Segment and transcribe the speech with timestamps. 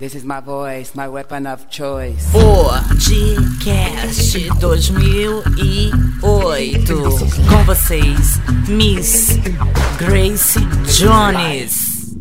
[0.00, 2.26] This is my voice, my weapon of choice.
[2.32, 5.92] Podcast 2008.
[7.48, 9.38] Com vocês, Miss
[9.96, 10.56] Grace
[10.98, 12.12] Jones.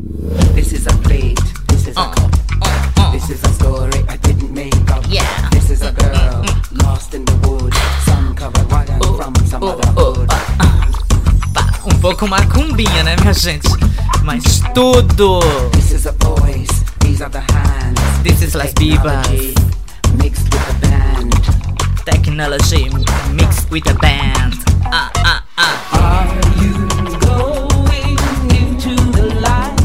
[0.54, 1.42] This is a plate.
[1.70, 2.32] This is a Uh, cup.
[2.62, 3.12] uh, uh.
[3.12, 5.04] This is a story I didn't make up.
[5.10, 5.26] Yeah.
[5.50, 6.46] This is a girl
[6.84, 7.76] lost in the woods.
[8.06, 10.30] Sun covered wagon from some oh, other oh, hood.
[11.56, 13.68] Pá, um pouco macumbinha, né, minha gente?
[14.24, 15.40] Mas tudo.
[15.72, 16.84] This is a voice.
[17.00, 17.42] These are the.
[18.24, 19.54] This is Bibas.
[20.06, 21.34] Technology Mixed with a band.
[22.06, 22.90] Technology
[23.34, 24.54] mixed with a band.
[24.86, 25.76] Ah, ah, ah.
[26.00, 26.72] Are you
[27.20, 28.18] going
[28.56, 29.76] into the light?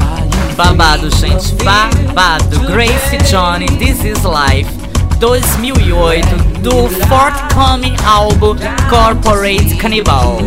[0.00, 2.66] Are you Babado, gente, babado.
[2.66, 4.70] Grace Johnny, This Is Life
[5.18, 6.24] 2008
[6.62, 8.56] do forthcoming álbum
[8.88, 10.38] Corporate Cannibal,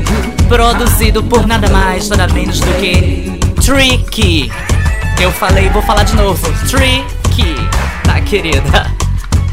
[0.48, 4.50] produzido por nada mais, nada menos do que Tricky.
[5.20, 6.46] Eu falei, vou falar de novo.
[6.70, 7.15] Tricky,
[8.04, 8.92] tá querida?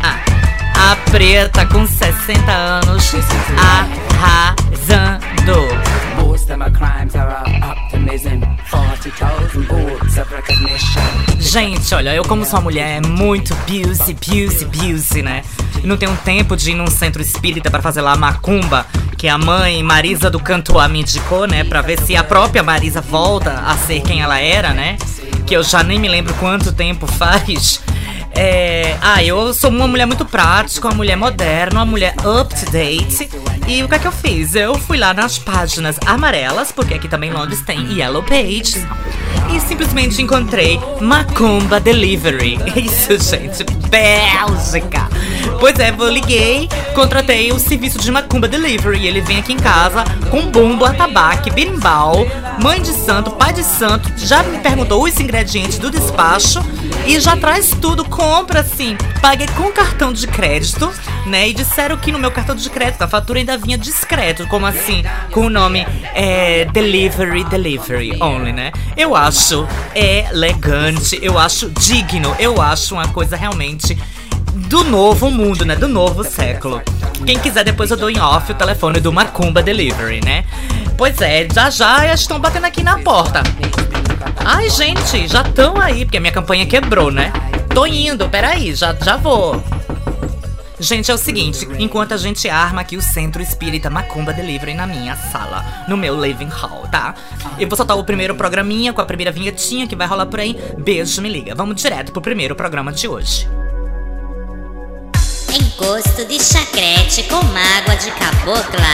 [0.03, 0.21] Ah,
[0.93, 3.13] a preta com 60 anos
[4.19, 5.13] arrasando.
[6.17, 8.43] Most of my crimes are of optimism.
[8.71, 11.03] 40,000 votes of recognition.
[11.39, 15.43] Gente, olha, eu como sou uma mulher muito busy, busy, busy, né?
[15.83, 19.37] E não tenho tempo de ir num centro espírita pra fazer lá macumba, que a
[19.37, 21.65] mãe Marisa do Cantoá me indicou, né?
[21.65, 24.97] Pra ver se a própria Marisa volta a ser quem ela era, né?
[25.53, 27.79] Que eu já nem me lembro quanto tempo faz.
[28.35, 28.97] É...
[29.03, 33.29] Ah, eu sou uma mulher muito prática, uma mulher moderna, uma mulher up to date.
[33.69, 34.55] E o que é que eu fiz?
[34.55, 38.79] Eu fui lá nas páginas amarelas, porque aqui também Londres tem Yellow Pages,
[39.55, 42.59] e simplesmente encontrei Macumba Delivery.
[42.75, 45.07] Isso, gente, Bélgica.
[45.61, 49.07] Pois é, eu liguei, contratei o serviço de Macumba Delivery.
[49.07, 52.27] Ele vem aqui em casa com bumbo, atabaque, berimbau,
[52.61, 54.11] mãe de santo, pai de santo.
[54.17, 56.61] Já me perguntou os ingredientes do despacho
[57.07, 58.03] e já traz tudo.
[58.03, 58.97] Compra assim.
[59.21, 60.91] Paguei com cartão de crédito,
[61.27, 61.49] né?
[61.49, 65.05] E disseram que no meu cartão de crédito a fatura ainda vinha discreto, como assim,
[65.31, 68.73] com o nome é, Delivery Delivery Only, né?
[68.97, 73.82] Eu acho elegante, eu acho digno, eu acho uma coisa realmente
[74.55, 75.77] do novo mundo, né?
[75.77, 76.83] Do novo século.
[77.27, 80.45] Quem quiser, depois eu dou em off o telefone do Macumba Delivery, né?
[80.97, 83.43] Pois é, já já estão batendo aqui na porta.
[84.45, 87.33] Ai, gente, já estão aí, porque a minha campanha quebrou, né?
[87.75, 89.63] Tô indo, peraí, já, já vou.
[90.79, 94.85] Gente, é o seguinte, enquanto a gente arma aqui o Centro Espírita Macumba Delivery na
[94.85, 97.15] minha sala, no meu living hall, tá?
[97.57, 100.59] Eu vou soltar o primeiro programinha com a primeira vinhetinha que vai rolar por aí.
[100.77, 101.55] Beijo, me liga.
[101.55, 103.49] Vamos direto pro primeiro programa de hoje.
[105.55, 108.87] Encosto de chacrete com mágoa de cabocla.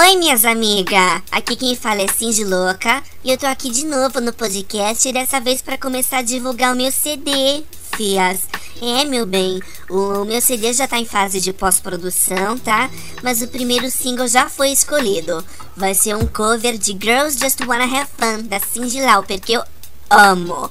[0.00, 1.20] Oi, minhas amigas!
[1.32, 5.12] Aqui quem fala é Cindy Louca e eu tô aqui de novo no podcast e
[5.12, 7.64] dessa vez para começar a divulgar o meu CD,
[7.96, 8.42] fias.
[8.80, 12.88] É, meu bem, o meu CD já tá em fase de pós-produção, tá?
[13.24, 15.44] Mas o primeiro single já foi escolhido.
[15.76, 19.64] Vai ser um cover de Girls Just Wanna Have Fun, da Cindy Lauper, que eu
[20.08, 20.70] amo.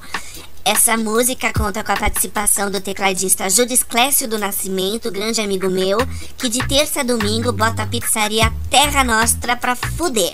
[0.66, 5.98] Essa música conta com a participação do tecladista Judas Clécio do Nascimento, grande amigo meu,
[6.38, 10.32] que de terça a domingo bota a pizzaria Terra Nostra pra fuder,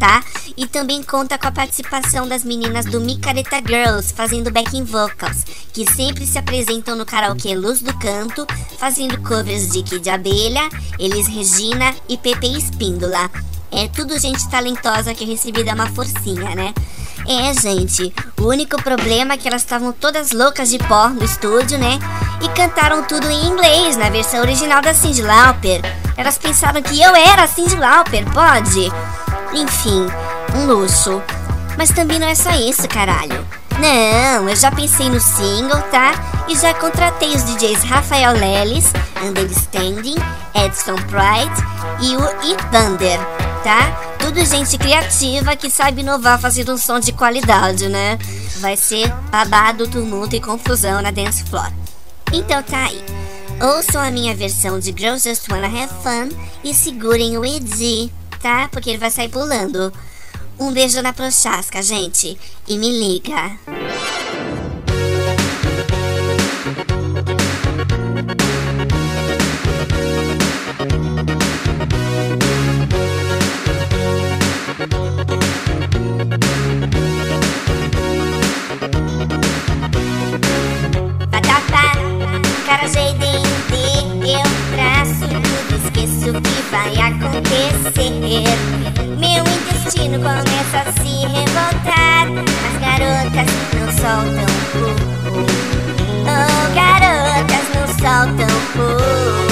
[0.00, 0.24] tá?
[0.56, 5.88] E também conta com a participação das meninas do Micareta Girls, fazendo backing vocals, que
[5.94, 8.44] sempre se apresentam no karaokê Luz do Canto,
[8.78, 10.68] fazendo covers de Kid Abelha,
[10.98, 13.30] Elis Regina e Pepe Espíndola.
[13.70, 16.74] É tudo gente talentosa que eu recebi dar uma forcinha, né?
[17.26, 21.78] É, gente, o único problema é que elas estavam todas loucas de pó no estúdio,
[21.78, 21.98] né?
[22.42, 25.80] E cantaram tudo em inglês, na versão original da Cyndi Lauper.
[26.16, 28.90] Elas pensaram que eu era a Cyndi Lauper, pode?
[29.54, 30.06] Enfim,
[30.54, 31.22] um luxo.
[31.78, 33.46] Mas também não é só isso, caralho.
[33.78, 36.12] Não, eu já pensei no single, tá?
[36.48, 38.92] E já contratei os DJs Rafael Lelis,
[39.24, 40.16] Understanding,
[40.54, 41.62] Edson Pride
[42.00, 43.18] e o Ithander,
[43.62, 44.16] tá?
[44.18, 48.18] Tudo gente criativa que sabe inovar fazendo um som de qualidade, né?
[48.56, 51.70] Vai ser babado, tumulto e confusão na dance floor.
[52.32, 53.02] Então tá aí.
[53.60, 58.68] Ouçam a minha versão de Girls Just Wanna Have Fun e segurem o Ed, tá?
[58.72, 59.92] Porque ele vai sair pulando.
[60.58, 62.38] Um beijo na prochasca, gente.
[62.66, 63.58] E me liga.
[87.84, 88.56] O acontecer.
[89.18, 92.28] Meu índice destino começa a se revoltar.
[92.68, 95.46] As garotas não soltam fogo.
[96.24, 99.02] Oh, garotas não soltam fogo.
[99.42, 99.51] Sou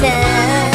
[0.00, 0.71] não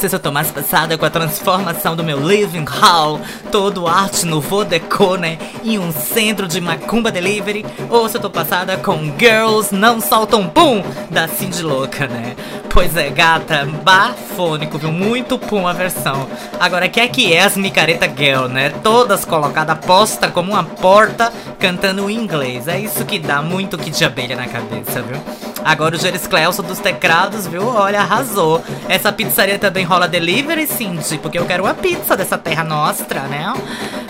[0.00, 3.20] sei se eu tô mais passada com a transformação do meu living hall,
[3.52, 5.36] todo arte nouveau déco, né?
[5.62, 10.48] Em um centro de macumba delivery, ou se eu tô passada com Girls Não Soltam
[10.48, 12.34] Pum, da Cindy Louca, né?
[12.70, 14.90] Pois é, gata, bafônico, viu?
[14.90, 16.26] Muito pum a versão.
[16.58, 18.70] Agora, que é que é as micareta girl, né?
[18.82, 22.68] Todas colocadas posta como uma porta, cantando em inglês.
[22.68, 25.20] É isso que dá muito que de abelha na cabeça, viu?
[25.64, 27.66] Agora o Geris Clelson dos teclados, viu?
[27.66, 28.62] Olha, arrasou.
[28.88, 33.52] Essa pizzaria também rola delivery, Cindy, porque eu quero uma pizza dessa terra nostra, né?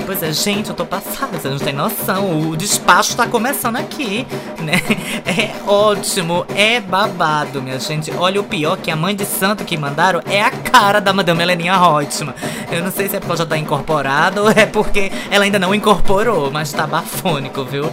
[0.07, 2.41] Pois é, gente, eu tô passada, você não tem noção.
[2.41, 4.27] O despacho tá começando aqui,
[4.59, 4.81] né?
[5.25, 8.11] É ótimo, é babado, minha gente.
[8.17, 11.43] Olha, o pior que a mãe de santo que mandaram é a cara da Madame
[11.43, 12.35] Heleninha Reutemann.
[12.71, 15.59] Eu não sei se é porque ela já tá incorporada ou é porque ela ainda
[15.59, 17.91] não incorporou, mas tá bafônico, viu?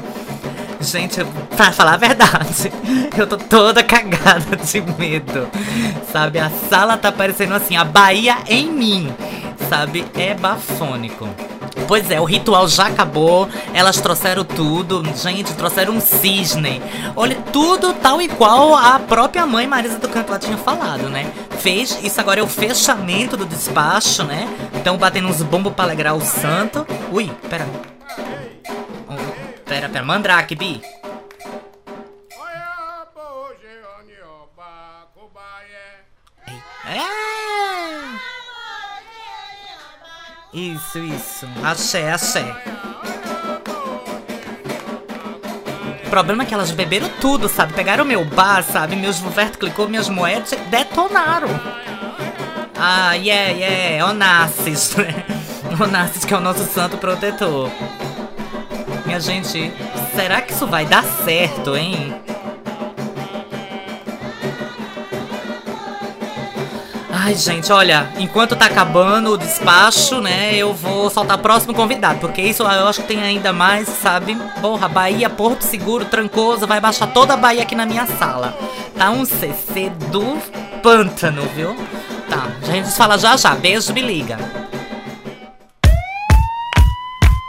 [0.79, 1.23] Gente,
[1.55, 2.71] pra falar a verdade,
[3.17, 5.49] eu tô toda cagada de medo.
[6.11, 9.13] Sabe, a sala tá parecendo assim, a Bahia em mim.
[9.69, 11.27] Sabe, é bafônico.
[11.87, 13.47] Pois é, o ritual já acabou.
[13.73, 15.03] Elas trouxeram tudo.
[15.15, 16.81] Gente, trouxeram um cisne.
[17.15, 21.31] Olha, tudo tal e qual a própria mãe Marisa do Canto lá tinha falado, né?
[21.59, 21.97] Fez.
[22.03, 24.47] Isso agora é o fechamento do despacho, né?
[24.73, 26.85] Então batendo uns bombos pra alegrar o santo.
[27.11, 27.96] Ui, pera
[29.77, 30.03] pera, pera.
[30.03, 30.81] Mandrake, Bi.
[36.89, 37.01] É?
[40.53, 41.47] Isso, isso.
[41.63, 42.55] Axé, axé.
[46.05, 47.73] O problema é que elas beberam tudo, sabe?
[47.73, 48.95] Pegaram meu bar, sabe?
[48.95, 51.49] Meus Vuvert clicou, minhas moedas detonaram.
[52.75, 54.05] Ah, yeah, yeah.
[54.09, 55.25] Onassis, né?
[55.79, 57.69] Onassis que é o nosso santo protetor.
[59.07, 59.71] Minha gente,
[60.13, 62.13] será que isso vai dar certo, hein?
[67.09, 72.19] Ai, gente, olha, enquanto tá acabando o despacho, né, eu vou soltar o próximo convidado,
[72.19, 74.35] porque isso eu acho que tem ainda mais, sabe?
[74.59, 78.57] Porra, Bahia, Porto Seguro, Trancoso, vai baixar toda a Bahia aqui na minha sala.
[78.97, 80.37] Tá um CC do
[80.83, 81.73] pântano, viu?
[82.29, 83.55] Tá, a gente fala já já.
[83.55, 84.66] Beijo, me liga.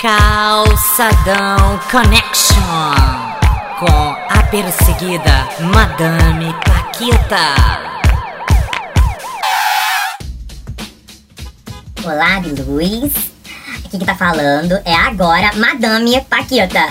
[0.01, 2.55] Calçadão Connection
[3.81, 7.37] com a perseguida Madame Paquita.
[12.05, 13.13] Olá, Luz.
[13.85, 16.87] Aqui que tá falando é agora Madame Paquita.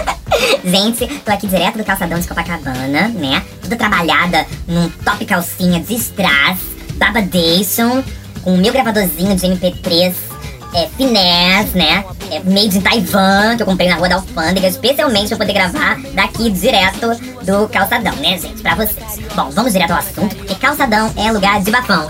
[0.64, 3.44] Gente, tô aqui direto do calçadão de Copacabana, né?
[3.60, 6.58] Toda trabalhada num top calcinha de strass,
[6.94, 8.02] babadation,
[8.42, 10.27] com o meu gravadorzinho de MP3
[10.74, 12.04] é, finesse, né?
[12.30, 15.98] É, made in Taiwan, que eu comprei na rua da Alfândega, especialmente pra poder gravar
[16.14, 18.62] daqui direto do calçadão, né, gente?
[18.62, 19.18] Pra vocês.
[19.34, 22.08] Bom, vamos direto ao assunto, porque calçadão é lugar de bafão.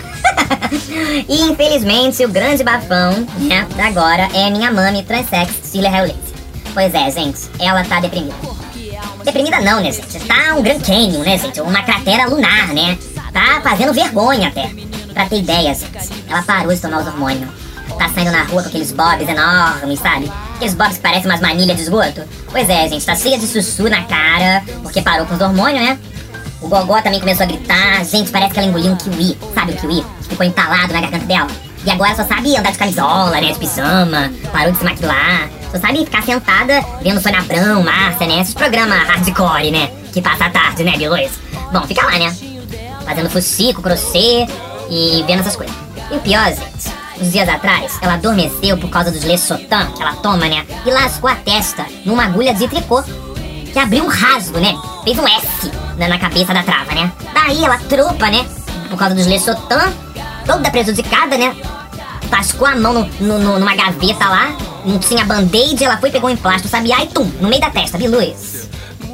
[1.28, 6.28] e infelizmente o grande bafão, né, agora é minha mami transex Cília Helllace.
[6.74, 8.34] Pois é, gente, ela tá deprimida.
[9.24, 10.18] Deprimida não, né, gente?
[10.20, 11.60] Tá um Grand Canyon, né, gente?
[11.60, 12.96] Uma cratera lunar, né?
[13.32, 14.70] Tá fazendo vergonha até.
[15.12, 17.67] Pra ter ideia, gente, ela parou de tomar os hormônios.
[17.98, 20.30] Tá saindo na rua com aqueles bobs enormes, sabe?
[20.54, 22.22] Aqueles bobs que parecem umas manilhas de esgoto.
[22.50, 25.98] Pois é, gente, tá cheia de sussu na cara, porque parou com os hormônios, né?
[26.60, 28.04] O Gogó também começou a gritar.
[28.04, 29.38] Gente, parece que ela engoliu um kiwi.
[29.54, 30.04] Sabe o kiwi?
[30.22, 31.48] Que ficou entalado na garganta dela.
[31.84, 33.52] E agora só sabe andar de camisola, né?
[33.52, 34.32] De pijama.
[34.52, 35.48] Parou de se maquilar.
[35.70, 38.40] Só sabe ficar sentada vendo Sônia Abrão, Márcia, né?
[38.40, 39.90] Esses programas hardcore, né?
[40.12, 41.32] Que passa a tarde, né, Bilois?
[41.72, 42.34] Bom, fica lá, né?
[43.04, 44.46] Fazendo fuxico, crochê
[44.90, 45.74] e vendo essas coisas.
[46.10, 50.14] E o pior, gente, uns dias atrás, ela adormeceu por causa dos Lesotan que ela
[50.16, 50.64] toma, né?
[50.84, 53.02] E lascou a testa numa agulha de tricô
[53.72, 54.74] que abriu um rasgo, né?
[55.04, 57.12] Fez um S na, na cabeça da trava, né?
[57.34, 58.46] Daí ela tropa, né?
[58.88, 59.92] Por causa dos Lesotan,
[60.46, 61.54] toda prejudicada, né?
[62.30, 66.32] Tascou a mão no, no, numa gaveta lá, não tinha band-aid, ela foi, pegou um
[66.32, 66.92] emplasto, sabe?
[66.92, 68.68] Ai, tum, no meio da testa, biluz.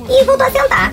[0.09, 0.93] E voltou a sentar.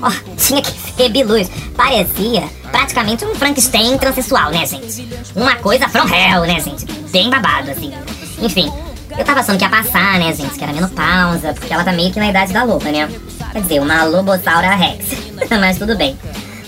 [0.00, 1.50] Ó, oh, tinha que ser biluz.
[1.76, 5.08] Parecia praticamente um Frankenstein transexual, né, gente?
[5.34, 6.84] Uma coisa from hell, né, gente?
[7.10, 7.92] Bem babado, assim.
[8.40, 8.72] Enfim,
[9.16, 10.56] eu tava achando que ia passar, né, gente?
[10.56, 13.08] Que era menopausa, porque ela tá meio que na idade da loba, né?
[13.52, 15.06] Quer dizer, uma lobossaura rex.
[15.60, 16.16] Mas tudo bem.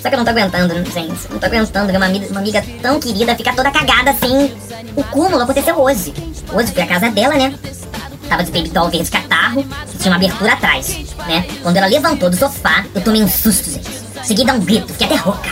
[0.03, 1.31] Só que eu não tô aguentando, gente.
[1.31, 4.51] Não tô aguentando ver uma amiga, uma amiga tão querida ficar toda cagada assim.
[4.97, 6.13] O cúmulo aconteceu hoje.
[6.53, 7.55] Hoje fui à casa dela, né?
[8.29, 10.89] Tava de baby doll verde catarro e tinha uma abertura atrás,
[11.27, 11.45] né?
[11.63, 13.91] Quando ela levantou do sofá, eu tomei um susto, gente.
[14.25, 15.51] Cheguei a dar um grito, fiquei até rouca.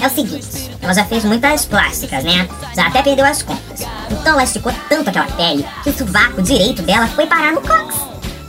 [0.00, 2.48] É o seguinte, ela já fez muitas plásticas, né?
[2.74, 3.86] Já até perdeu as contas.
[4.10, 7.94] Então ela esticou tanto aquela pele que o sovaco direito dela foi parar no cox.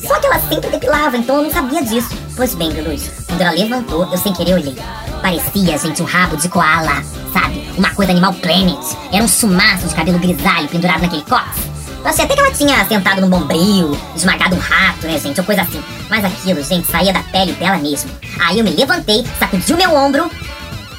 [0.06, 2.10] Só que ela sempre depilava, então eu não sabia disso.
[2.36, 4.76] Pois bem, Luz, quando ela levantou, eu sem querer olhei.
[5.22, 7.02] Parecia, gente, um rabo de koala,
[7.34, 7.68] sabe?
[7.78, 8.78] Uma coisa Animal Planet.
[9.12, 11.58] Era um sumaço de cabelo grisalho pendurado naquele cox.
[12.04, 15.40] Eu achei até que ela tinha sentado num bombril, esmagado um rato, né, gente?
[15.40, 15.84] Ou coisa assim.
[16.08, 18.12] Mas aquilo, gente, saía da pele dela mesmo.
[18.40, 20.30] Aí eu me levantei, sacudi o meu ombro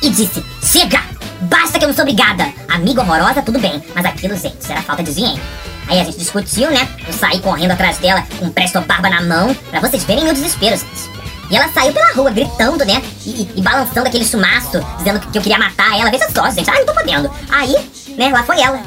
[0.03, 1.00] e disse: Chega!
[1.43, 2.53] Basta que eu não sou obrigada!
[2.69, 5.41] Amiga horrorosa, tudo bem, mas aquilo, gente, era falta de higiene.
[5.88, 6.88] Aí a gente discutiu, né?
[7.07, 10.35] Eu saí correndo atrás dela com um presto barba na mão, pra vocês verem meu
[10.35, 11.17] desespero, gente.
[11.49, 13.00] E ela saiu pela rua gritando, né?
[13.25, 16.11] E, e, balançando aquele chumaço, dizendo que, eu queria matar ela.
[16.11, 16.69] Veja só, gente.
[16.69, 17.31] Ai, não tô podendo.
[17.49, 17.76] Aí,
[18.17, 18.83] né, lá foi ela.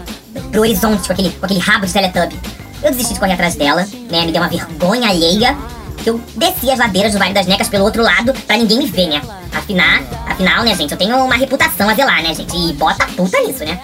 [0.52, 2.38] Pro horizonte com aquele, com aquele rabo de Teletubby.
[2.84, 4.26] Eu desisti de correr atrás dela, né?
[4.26, 5.58] Me deu uma vergonha alheia
[6.04, 8.88] que eu desci as ladeiras do Vale das Necas pelo outro lado pra ninguém me
[8.88, 9.22] ver, né?
[9.54, 10.02] Afinal,
[10.40, 12.56] afinal, né, gente, eu tenho uma reputação a zelar, né, gente?
[12.56, 13.78] E bota a puta nisso, né?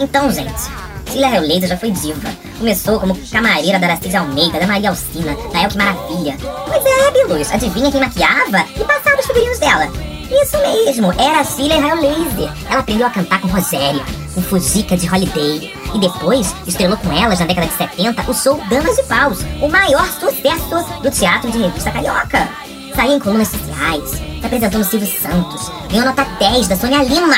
[0.00, 0.60] Então, gente,
[1.06, 2.28] Cília Helllaser já foi diva.
[2.58, 6.36] Começou como camareira da Aracide Almeida, da Maria Alcina, da Elke Maravilha.
[6.66, 9.86] Pois é, Biluz, adivinha quem maquiava e passava os figurinos dela?
[10.28, 12.50] Isso mesmo, era a Cília Helllaser.
[12.68, 14.02] Ela aprendeu a cantar com Rosélia,
[14.34, 15.72] com Fujica de Holiday.
[15.94, 19.68] E depois estrelou com elas na década de 70 o show Damas de Paus, o
[19.68, 22.48] maior sucesso do teatro de revista carioca.
[22.94, 27.36] Saiu em colunas sociais, se apresentou no Silvio Santos, ganhou nota 10 da Sônia Lima.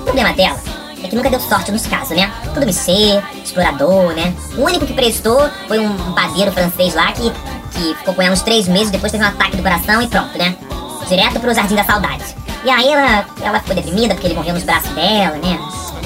[0.00, 0.58] O problema dela
[1.02, 2.32] é que nunca deu sorte nos casos, né?
[2.52, 4.34] Tudo mexer, explorador, né?
[4.56, 7.30] O único que prestou foi um padeiro francês lá que,
[7.72, 10.38] que ficou com ela uns três meses, depois teve um ataque do coração e pronto,
[10.38, 10.56] né?
[11.08, 12.24] Direto pro Jardim da Saudade.
[12.64, 15.58] E aí ela, ela ficou deprimida porque ele morreu nos braços dela, né?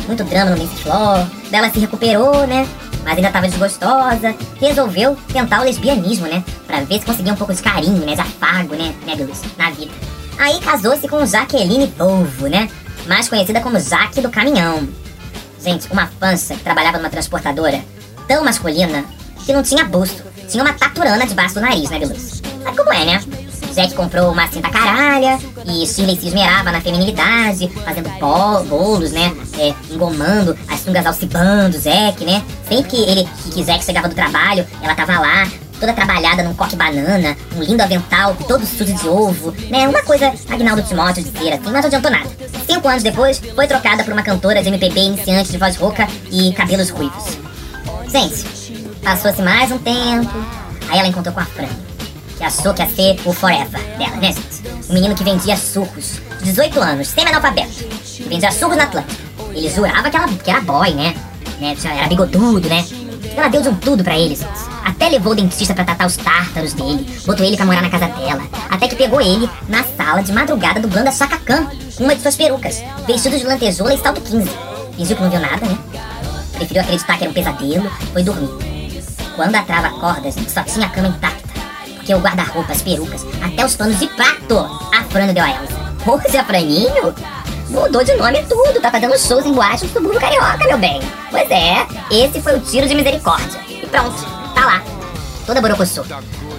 [0.07, 1.27] Muito drama no Lince Flor.
[1.51, 2.67] Daí ela se recuperou, né?
[3.09, 4.35] Mas ainda tava desgostosa.
[4.61, 6.45] Resolveu tentar o lesbianismo, né?
[6.67, 8.15] Pra ver se conseguia um pouco de carinho, né?
[8.15, 8.95] De afago, né?
[9.07, 9.41] Né, Luz?
[9.57, 9.91] Na vida.
[10.39, 12.69] Aí casou-se com Jaqueline Polvo, né?
[13.07, 14.87] Mais conhecida como Jaque do Caminhão.
[15.59, 17.83] Gente, uma pança que trabalhava numa transportadora
[18.27, 19.03] tão masculina
[19.47, 20.23] que não tinha busto.
[20.47, 22.43] Tinha uma taturana debaixo do nariz, né, Beluz?
[22.63, 23.21] Sabe como é, né?
[23.75, 29.33] Jack comprou uma cinta caralha e Shirley se esmerava na feminilidade, fazendo bol- bolos, né?
[29.59, 32.43] É, engomando as sungas alcibando Zack, né?
[32.69, 35.47] Sempre que ele que, Zack chegava do trabalho, ela tava lá,
[35.79, 39.87] toda trabalhada num coque banana, um lindo avental, todo sujo de ovo, né?
[39.89, 42.29] Uma coisa Agnaldo Timóteo de ser assim, mas não adiantou nada.
[42.67, 46.53] Cinco anos depois, foi trocada por uma cantora de MPB iniciante de voz rouca e
[46.53, 47.39] cabelos ruivos.
[48.11, 48.45] Gente,
[49.03, 50.31] passou-se mais um tempo,
[50.89, 51.69] aí ela encontrou com a Fran,
[52.39, 54.89] que achou que ia ser o forever dela, né, gente?
[54.89, 59.29] Um menino que vendia sucos, 18 anos, semi-analfabeto, que vendia sucos na Atlântica.
[59.53, 61.15] Ele jurava que, ela, que era boy, né?
[61.61, 61.77] né?
[61.85, 62.85] Era bigodudo, né?
[63.37, 64.69] Ela deu de um tudo pra ele, gente.
[64.85, 68.07] Até levou o dentista pra tratar os tártaros dele, botou ele pra morar na casa
[68.07, 72.23] dela, até que pegou ele na sala de madrugada dublando a Chaka com uma de
[72.23, 74.51] suas perucas, vestido de lantejoula e salto 15.
[74.97, 75.79] Fingiu que não viu nada, né?
[76.55, 78.51] Preferiu acreditar que era um pesadelo, foi dormir.
[79.37, 81.48] Quando a trava cordas, só tinha a cama intacta.
[82.09, 85.95] Porque o guarda-roupa, as perucas, até os panos de prato, a Fran deu a Elsa.
[86.07, 87.15] Hoje a Franinho
[87.69, 91.03] mudou de nome e tudo, tá fazendo shows em boate no subúrbio carioca, meu bem.
[91.31, 93.61] Pois é, esse foi o tiro de misericórdia.
[93.69, 94.17] E pronto,
[94.55, 94.83] tá lá.
[95.45, 96.03] Toda borocossô.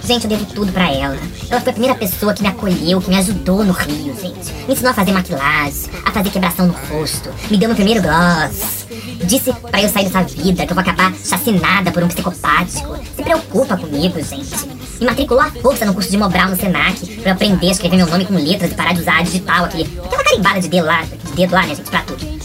[0.04, 1.16] Gente, eu devo tudo pra ela.
[1.48, 4.52] Ela foi a primeira pessoa que me acolheu, que me ajudou no Rio, gente.
[4.66, 7.30] Me ensinou a fazer maquilagem, a fazer quebração no rosto.
[7.50, 8.86] Me deu meu primeiro gloss.
[9.24, 12.96] Disse pra eu sair dessa vida, que eu vou acabar chacinada por um psicopático.
[13.14, 14.66] Se preocupa comigo, gente.
[14.98, 17.96] Me matriculou à força no curso de Mobral no Senac, pra eu aprender a escrever
[17.96, 20.86] meu nome com letras e parar de usar a digital, aquele, aquela carimbada de dedo
[20.86, 22.40] lá, de dedo lá, né, gente, pra tudo.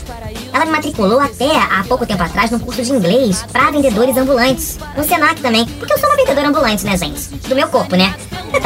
[0.53, 4.79] Ela me matriculou até há pouco tempo atrás num curso de inglês pra vendedores ambulantes.
[4.95, 7.29] No Senac também, porque eu sou uma vendedora ambulante, né, gente?
[7.47, 8.15] Do meu corpo, né?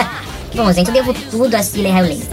[0.56, 2.24] Bom, gente, eu devo tudo a Sheila Helley.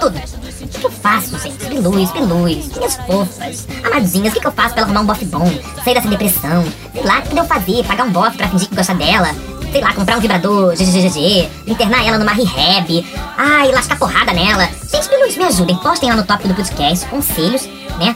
[0.00, 0.18] Tudo.
[0.18, 1.64] O que eu faço, gente?
[1.66, 5.24] Biluz, biluz, minhas fofas, amadinhas, o que, que eu faço pra ela arrumar um bofe
[5.24, 5.50] bom?
[5.84, 6.64] Sair dessa depressão?
[6.92, 7.84] Sei lá, o que eu fazer?
[7.84, 9.28] Pagar um bofe pra fingir que gosta dela?
[9.70, 14.68] Sei lá, comprar um vibrador GGGG, internar ela numa rehab, ai, lascar porrada nela.
[14.90, 17.66] Gente, biluz, me ajudem, postem lá no tópico do podcast conselhos,
[17.98, 18.14] né?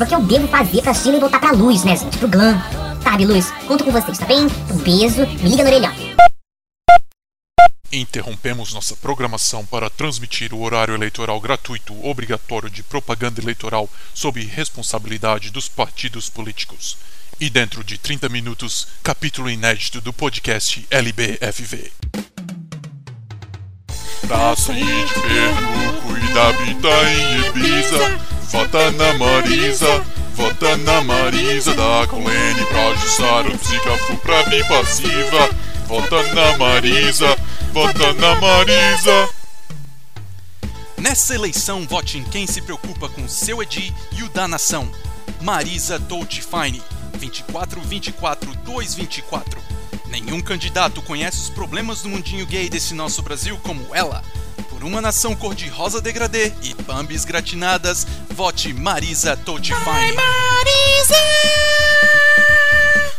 [0.00, 2.18] O que eu devo fazer pra Sheila voltar pra luz, né, gente?
[2.18, 2.60] Pro glam.
[3.02, 3.52] Sabe, Luz?
[3.66, 4.46] Conto com vocês, tá bem?
[4.70, 6.29] Um beijo, me liga no orelhão.
[7.92, 15.50] Interrompemos nossa programação para transmitir o horário eleitoral gratuito obrigatório de propaganda eleitoral sob responsabilidade
[15.50, 16.96] dos partidos políticos.
[17.40, 21.90] E dentro de 30 minutos, capítulo inédito do podcast LBFV.
[24.20, 28.18] Pra sair de Pernambuco e da Bita em Ibiza,
[28.52, 35.50] vota na Marisa, vota na Marisa da Colene pra ajustar o psicafu pra vir passiva.
[35.90, 37.36] Vota na Marisa,
[37.72, 39.28] vota na Marisa.
[40.96, 44.88] Nessa eleição, vote em quem se preocupa com seu Edi e o da nação.
[45.40, 46.80] Marisa Dolce Fine,
[47.18, 49.60] 2424 224.
[50.06, 54.22] Nenhum candidato conhece os problemas do mundinho gay desse nosso Brasil como ela.
[54.68, 60.16] Por uma nação cor-de-rosa degradê e pambis gratinadas, vote Marisa Dolce Fine.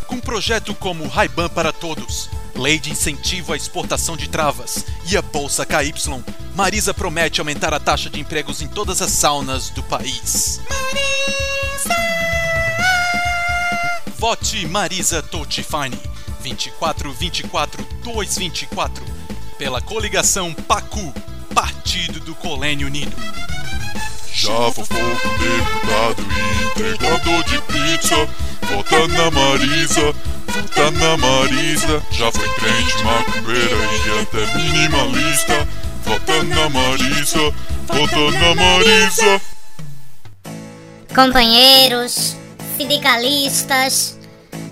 [0.07, 5.17] Com um projeto como Ray-Ban para Todos, Lei de Incentivo à Exportação de Travas e
[5.17, 5.93] a Bolsa KY,
[6.55, 10.59] Marisa promete aumentar a taxa de empregos em todas as saunas do país.
[14.17, 15.97] Vote Marisa Totifine
[16.43, 19.05] 2424 224
[19.57, 21.13] pela coligação PACU,
[21.53, 23.15] Partido do Colênio Unido.
[24.33, 28.29] Já fofou com deputado e entregador de pizza.
[28.61, 30.15] Vota na Marisa,
[30.51, 32.03] vota na Marisa.
[32.11, 35.67] Já foi crente, macumbeira e até minimalista.
[36.05, 37.53] Vota na Marisa,
[37.87, 39.41] vota na Marisa.
[41.13, 42.35] Companheiros,
[42.77, 44.17] sindicalistas,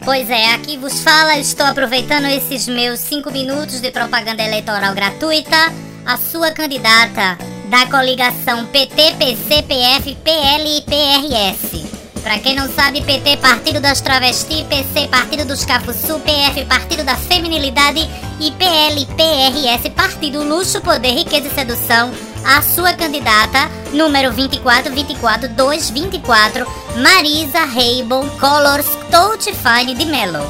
[0.06, 5.74] pois é, aqui vos fala, estou aproveitando esses meus cinco minutos de propaganda eleitoral gratuita,
[6.06, 7.38] a sua candidata
[7.70, 11.89] da coligação PT, PC, PF, PL e PRS.
[12.24, 17.16] Pra quem não sabe, PT Partido das Travestis, PC Partido dos Cafuçu, PF Partido da
[17.16, 18.00] Feminilidade
[18.40, 22.12] e PL PRS Partido Luxo, Poder, Riqueza e Sedução,
[22.46, 26.68] a sua candidata número 2424 224,
[27.02, 30.46] Marisa Rainbow Colors Touch Fine de Melo.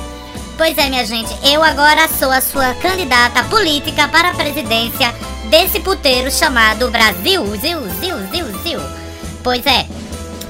[0.57, 5.13] Pois é, minha gente, eu agora sou a sua candidata política para a presidência
[5.49, 7.45] desse puteiro chamado Brasil.
[7.55, 8.79] Zil, zil, zil, zil.
[9.41, 9.85] Pois é,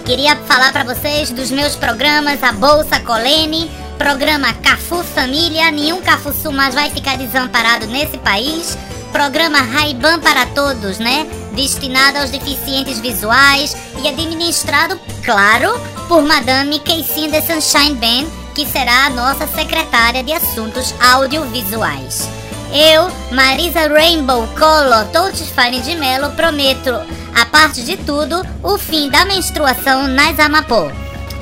[0.10, 6.52] queria falar para vocês dos meus programas A Bolsa Colene, programa Cafu Família, nenhum Cafuçu
[6.52, 8.76] mais vai ficar desamparado nesse país.
[9.12, 11.28] Programa Raiban para Todos, né?
[11.54, 19.06] Destinado aos deficientes visuais e administrado, claro, por Madame Keisin de Sunshine Band, que será
[19.06, 22.28] a nossa secretária de Assuntos Audiovisuais.
[22.72, 26.92] Eu, Marisa Rainbow Colo Toutifane de Melo, prometo,
[27.36, 30.92] a parte de tudo, o fim da menstruação nas Amapô.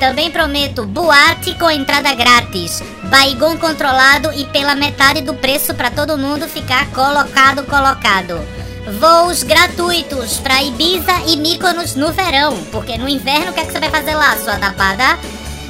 [0.00, 6.16] Também prometo boate com entrada grátis, baigon controlado e pela metade do preço para todo
[6.16, 8.40] mundo ficar colocado, colocado.
[8.98, 13.72] Voos gratuitos para Ibiza e Mykonos no verão, porque no inverno o que, é que
[13.72, 15.18] você vai fazer lá, sua dapada?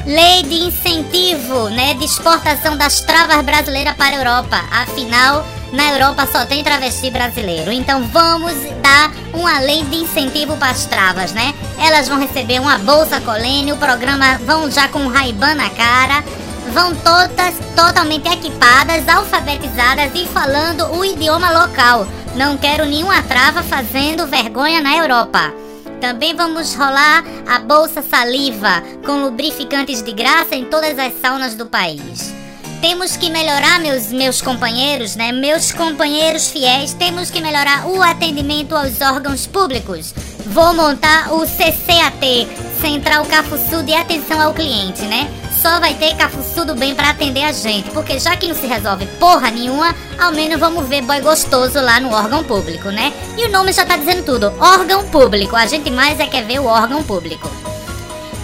[0.08, 4.64] Lei de incentivo, né, de exportação das travas brasileiras para a Europa.
[4.70, 7.70] Afinal, na Europa só tem travesti brasileiro.
[7.70, 11.54] Então vamos dar uma lei de incentivo para as travas, né?
[11.78, 16.24] Elas vão receber uma bolsa colene, o programa vão já com um na cara,
[16.72, 22.08] vão todas totalmente equipadas, alfabetizadas e falando o idioma local.
[22.34, 25.67] Não quero nenhuma trava fazendo vergonha na Europa.
[26.00, 31.66] Também vamos rolar a bolsa saliva com lubrificantes de graça em todas as saunas do
[31.66, 32.32] país.
[32.80, 35.32] Temos que melhorar, meus, meus companheiros, né?
[35.32, 40.14] Meus companheiros fiéis, temos que melhorar o atendimento aos órgãos públicos.
[40.46, 42.46] Vou montar o CCAT,
[42.80, 45.28] Central Cafuçu de Atenção ao Cliente, né?
[45.60, 48.66] Só vai ter Cafuçu do bem para atender a gente, porque já que não se
[48.66, 53.12] resolve porra nenhuma, ao menos vamos ver boy gostoso lá no órgão público, né?
[53.36, 55.56] E o nome já tá dizendo tudo, órgão público.
[55.56, 57.50] A gente mais é quer ver o órgão público.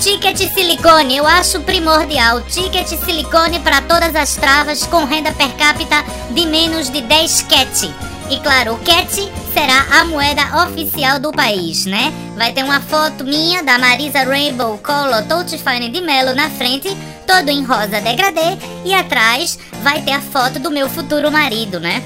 [0.01, 2.43] Ticket silicone, eu acho primordial.
[2.43, 8.14] Ticket silicone para todas as travas com renda per capita de menos de 10 cat.
[8.31, 9.15] E claro, o cat
[9.53, 12.13] será a moeda oficial do país, né?
[12.37, 16.89] Vai ter uma foto minha da Marisa Rainbow Colo Touchfine de Melo na frente,
[17.27, 22.03] todo em rosa degradê, e atrás vai ter a foto do meu futuro marido, né?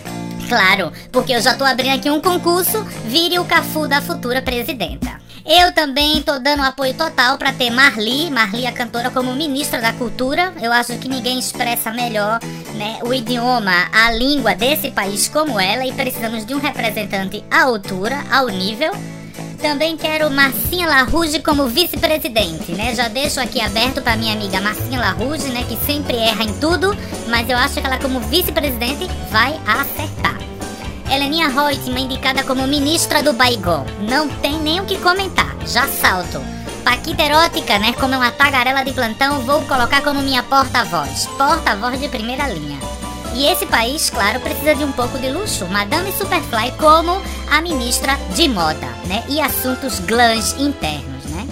[0.48, 5.18] Claro, porque eu já tô abrindo aqui um concurso, vire o Cafu da futura presidenta.
[5.50, 9.94] Eu também tô dando apoio total para ter Marli, Marli a cantora como ministra da
[9.94, 10.52] Cultura.
[10.60, 12.38] Eu acho que ninguém expressa melhor,
[12.78, 17.64] né, o idioma, a língua desse país como ela e precisamos de um representante à
[17.64, 18.92] altura, ao nível.
[19.60, 22.94] Também quero Marcinha Larouge como vice-presidente, né?
[22.94, 26.96] Já deixo aqui aberto para minha amiga Marcinha Larouge, né, que sempre erra em tudo,
[27.28, 30.38] mas eu acho que ela como vice-presidente vai acertar.
[31.10, 33.84] Heleninha Reutemann indicada como ministra do Baigon.
[34.08, 36.57] Não tem nem o que comentar, já salto.
[36.88, 37.92] Paquita erótica, né?
[37.92, 41.26] Como é uma tagarela de plantão, vou colocar como minha porta-voz.
[41.36, 42.78] Porta-voz de primeira linha.
[43.34, 45.66] E esse país, claro, precisa de um pouco de luxo.
[45.66, 47.20] Madame Superfly como
[47.50, 49.22] a ministra de moda, né?
[49.28, 51.46] E assuntos glãs internos, né?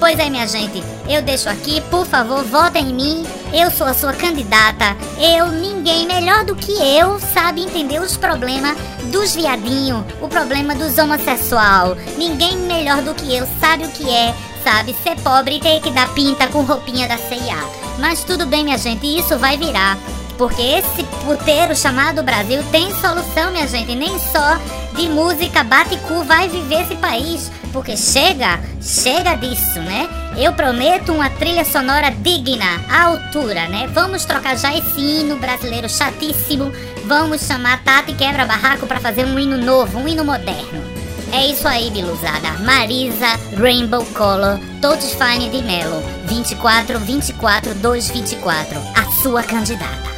[0.00, 3.26] Pois é, minha gente, eu deixo aqui, por favor, votem em mim.
[3.52, 4.96] Eu sou a sua candidata.
[5.20, 8.74] Eu, ninguém melhor do que eu, sabe entender os problemas
[9.12, 11.94] dos viadinhos, o problema dos homossexual.
[12.16, 14.34] Ninguém melhor do que eu sabe o que é,
[14.68, 17.56] sabe, ser pobre e ter que dar pinta com roupinha da CIA.
[17.98, 19.96] Mas tudo bem, minha gente, isso vai virar.
[20.36, 23.94] Porque esse puteiro chamado Brasil tem solução, minha gente.
[23.94, 24.58] Nem só
[24.94, 27.50] de música bate-cu vai viver esse país.
[27.72, 30.06] Porque chega, chega disso, né?
[30.36, 33.88] Eu prometo uma trilha sonora digna, à altura, né?
[33.94, 36.70] Vamos trocar já esse hino brasileiro chatíssimo.
[37.06, 40.97] Vamos chamar Tati Quebra Barraco para fazer um hino novo, um hino moderno.
[41.32, 42.52] É isso aí, biluzada.
[42.64, 46.02] Marisa Rainbow Color, Totes Fine de Melo.
[46.26, 48.78] 24 24 224.
[48.94, 50.08] A sua candidata.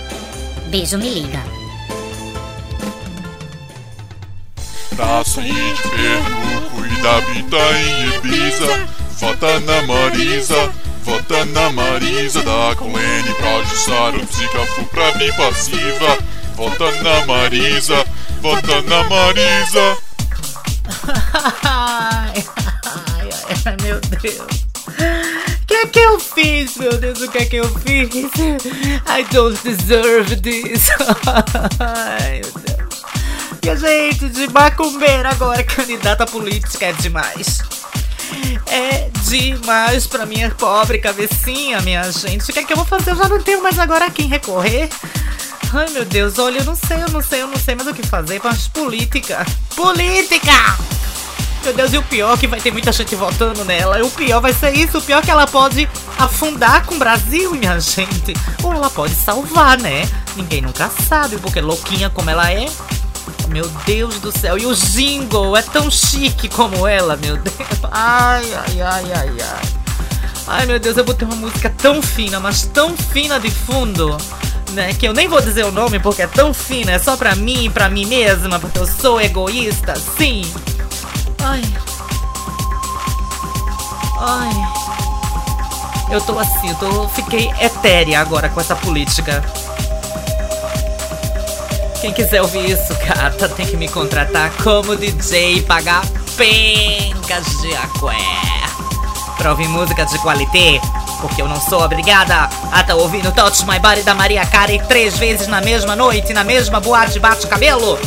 [0.67, 1.61] Beijo, me liga.
[5.25, 10.73] Sair de Pernambuco e da Bita em Ibiza Vota na Marisa,
[11.05, 16.19] vota na Marisa Da Colene pra Jussara, Zicafu pra vir passiva
[16.55, 18.05] Vota na Marisa,
[18.43, 20.10] vota na Marisa
[21.65, 22.45] ai,
[22.85, 23.31] ai,
[23.67, 24.71] ai, meu Deus.
[25.63, 27.21] O que é que eu fiz, meu Deus?
[27.21, 28.11] O que é que eu fiz?
[29.07, 30.89] I don't deserve this.
[31.79, 33.03] Ai, meu Deus.
[33.63, 37.63] Minha gente, de macumbeira agora, candidata política é demais.
[38.67, 42.51] É demais pra minha pobre cabecinha, minha gente.
[42.51, 43.11] O que é que eu vou fazer?
[43.11, 44.89] Eu já não tenho mais agora a quem recorrer.
[45.73, 47.95] Ai, meu Deus, olha, eu não sei, eu não sei, eu não sei mais o
[47.95, 48.41] que fazer.
[48.43, 49.47] Mas política.
[49.77, 50.53] Política!
[51.63, 54.03] Meu Deus, e o pior é que vai ter muita gente votando nela.
[54.05, 54.99] O pior vai ser isso.
[54.99, 58.35] O pior é que ela pode afundar com o Brasil, minha gente.
[58.63, 60.09] Ou ela pode salvar, né?
[60.37, 62.67] Ninguém nunca sabe, porque louquinha como ela é,
[63.49, 64.59] meu Deus do céu.
[64.59, 67.57] E o jingle é tão chique como ela, meu Deus.
[67.93, 69.81] Ai, ai, ai, ai, ai.
[70.47, 74.17] Ai, meu Deus, eu vou ter uma música tão fina, mas tão fina de fundo,
[74.71, 74.93] né?
[74.95, 77.65] Que eu nem vou dizer o nome porque é tão fina, é só pra mim
[77.65, 80.43] e pra mim mesma, porque eu sou egoísta, sim.
[81.43, 81.63] Ai.
[84.19, 84.81] Ai.
[86.11, 89.45] Eu tô assim, eu tô, fiquei etérea agora com essa política.
[92.01, 96.03] Quem quiser ouvir isso, gata, tem que me contratar como DJ e pagar
[96.37, 98.80] pencas de aqué.
[99.41, 100.79] Pra ouvir música de qualité,
[101.23, 105.17] porque eu não sou obrigada a estar ouvindo Touch My Body da Maria Carey três
[105.17, 107.99] vezes na mesma noite, na mesma boate bate-cabelo.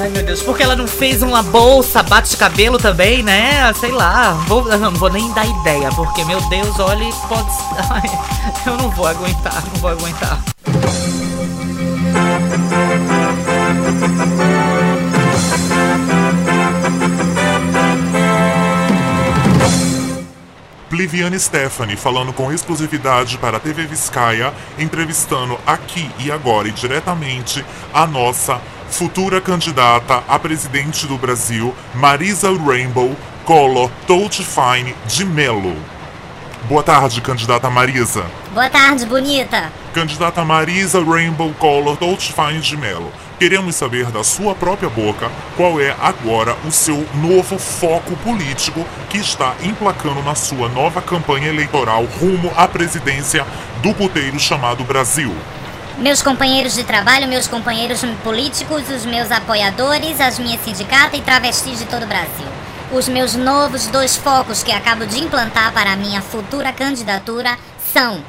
[0.00, 3.70] Ai meu Deus, porque ela não fez uma bolsa bate-cabelo também, né?
[3.74, 7.50] Sei lá, vou, não vou nem dar ideia, porque meu Deus, olha, pode.
[7.90, 8.10] Ai,
[8.64, 10.38] eu não vou aguentar, não vou aguentar.
[20.98, 27.64] Pliviane Stephanie falando com exclusividade para a TV Viscaia, entrevistando aqui e agora e diretamente
[27.94, 35.97] a nossa futura candidata a presidente do Brasil, Marisa Rainbow Collor Touch Fine de Melo.
[36.68, 38.26] Boa tarde, candidata Marisa.
[38.52, 39.72] Boa tarde, bonita.
[39.94, 43.10] Candidata Marisa Rainbow Collor Touch Fine de Melo.
[43.38, 49.16] Queremos saber da sua própria boca qual é agora o seu novo foco político que
[49.16, 53.46] está emplacando na sua nova campanha eleitoral rumo à presidência
[53.80, 55.34] do puteiro chamado Brasil.
[55.96, 61.78] Meus companheiros de trabalho, meus companheiros políticos, os meus apoiadores, as minhas sindicatas e travestis
[61.78, 62.46] de todo o Brasil.
[62.90, 67.58] Os meus novos dois focos que acabo de implantar para a minha futura candidatura
[67.92, 68.24] são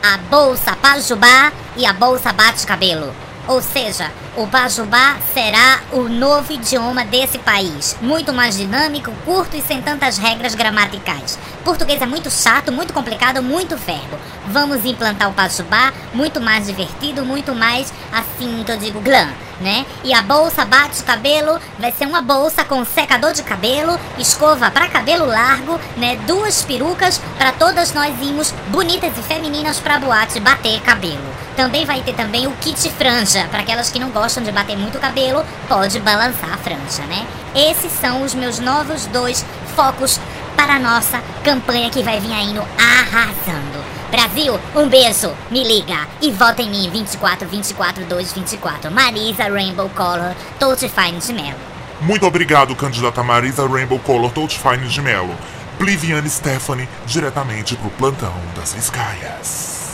[0.00, 3.12] a Bolsa Pajubá e a Bolsa Bate-Cabelo.
[3.48, 7.96] Ou seja, o Pajubá será o novo idioma desse país.
[8.00, 11.38] Muito mais dinâmico, curto e sem tantas regras gramaticais.
[11.64, 14.18] Português é muito chato, muito complicado, muito verbo.
[14.48, 19.28] Vamos implantar o Pajubá, muito mais divertido, muito mais assim que eu digo glam,
[19.60, 19.86] né?
[20.02, 25.26] E a bolsa bate-cabelo vai ser uma bolsa com secador de cabelo, escova para cabelo
[25.26, 26.16] largo, né?
[26.26, 31.34] Duas perucas para todas nós irmos bonitas e femininas para boate bater cabelo.
[31.56, 34.98] Também vai ter também o kit franja, para aquelas que não gostam de bater muito
[34.98, 37.26] cabelo, pode balançar a franja, né?
[37.54, 39.44] Esses são os meus novos dois
[39.76, 40.18] focos
[40.56, 43.84] para a nossa campanha que vai vir aí no Arrasando.
[44.10, 48.90] Brasil, um beijo, me liga e vota em mim 24 24 2 24.
[48.90, 51.58] Marisa Rainbow Color, Touch Fine de Melo.
[52.00, 55.36] Muito obrigado, candidata Marisa Rainbow Collor Touch Fine de Melo.
[55.78, 59.92] Pliviane Stephanie, diretamente pro plantão das Viscaias.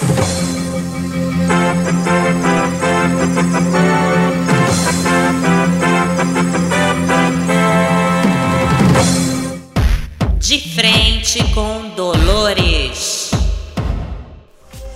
[10.80, 13.32] Frente com Dolores.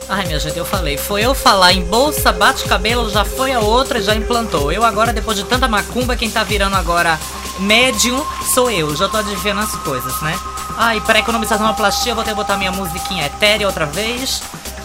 [0.09, 0.97] Ai, minha gente, eu falei.
[0.97, 4.73] Foi eu falar em bolsa, bate-cabelo, já foi a outra já implantou.
[4.73, 7.20] Eu agora, depois de tanta macumba, quem tá virando agora
[7.59, 8.97] médium sou eu.
[8.97, 10.35] Já tô adivinhando as coisas, né?
[10.79, 14.42] Ai, pra economizar uma plastia, eu vou ter que botar minha musiquinha etérea outra vez.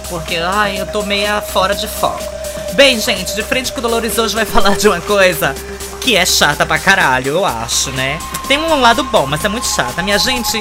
[0.10, 2.22] Porque, ai, eu tô meia fora de foco.
[2.74, 5.56] Bem, gente, de frente com o Dolores hoje vai falar de uma coisa
[6.00, 8.20] que é chata pra caralho, eu acho, né?
[8.48, 10.02] Tem um lado bom, mas é muito chata.
[10.02, 10.60] Minha gente,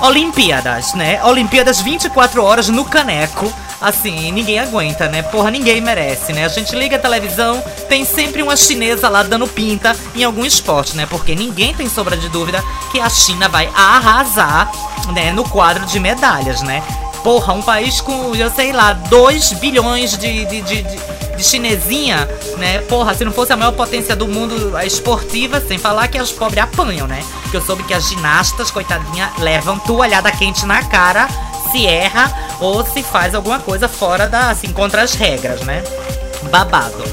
[0.00, 1.22] Olimpíadas, né?
[1.24, 3.52] Olimpíadas 24 horas no caneco.
[3.80, 5.22] Assim, ninguém aguenta, né?
[5.22, 6.44] Porra, ninguém merece, né?
[6.44, 10.96] A gente liga a televisão, tem sempre uma chinesa lá dando pinta em algum esporte,
[10.96, 11.06] né?
[11.06, 14.70] Porque ninguém tem sombra de dúvida que a China vai arrasar,
[15.12, 15.30] né?
[15.32, 16.82] No quadro de medalhas, né?
[17.22, 20.98] Porra, um país com, eu sei lá, 2 bilhões de, de, de, de,
[21.36, 22.78] de chinesinha, né?
[22.82, 26.32] Porra, se não fosse a maior potência do mundo a esportiva, sem falar que as
[26.32, 27.22] pobres apanham, né?
[27.42, 31.28] Porque eu soube que as ginastas, coitadinha, levam toalhada quente na cara
[31.70, 35.82] se erra ou se faz alguma coisa fora da, assim, contra as regras, né?
[36.50, 37.04] Babado.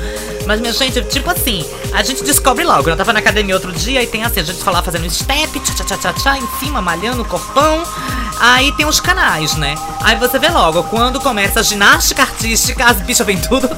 [0.46, 2.90] Mas, minha gente, tipo assim, a gente descobre logo.
[2.90, 5.84] Eu tava na academia outro dia e tem assim, a gente falar fazendo step, tchá
[5.84, 7.84] tchá tchá, tchá em cima, malhando o corpão.
[8.40, 9.76] Aí tem os canais, né?
[10.02, 13.70] Aí você vê logo, quando começa a ginástica artística, as bichas vem tudo.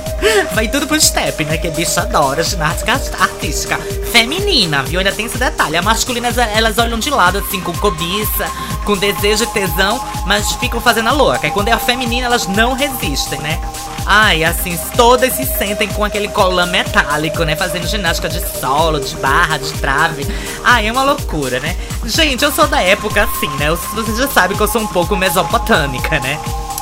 [0.53, 1.57] vai tudo pro step, né?
[1.57, 3.77] Que a bicha adora ginástica artística.
[4.11, 4.99] Feminina, viu?
[4.99, 5.77] Ainda tem esse detalhe.
[5.77, 8.49] As masculinas, elas olham de lado, assim, com cobiça,
[8.85, 11.47] com desejo e tesão, mas ficam fazendo a louca.
[11.47, 13.59] E quando é a feminina, elas não resistem, né?
[14.05, 17.55] Ai, assim, todas se sentem com aquele colã metálico, né?
[17.55, 20.27] Fazendo ginástica de solo, de barra, de trave.
[20.63, 21.75] Ai, é uma loucura, né?
[22.05, 23.71] Gente, eu sou da época assim, né?
[23.93, 26.39] Vocês já sabem que eu sou um pouco mesopotâmica, né?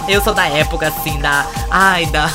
[0.07, 1.47] Eu sou da época assim, da.
[1.71, 2.29] Ai, da.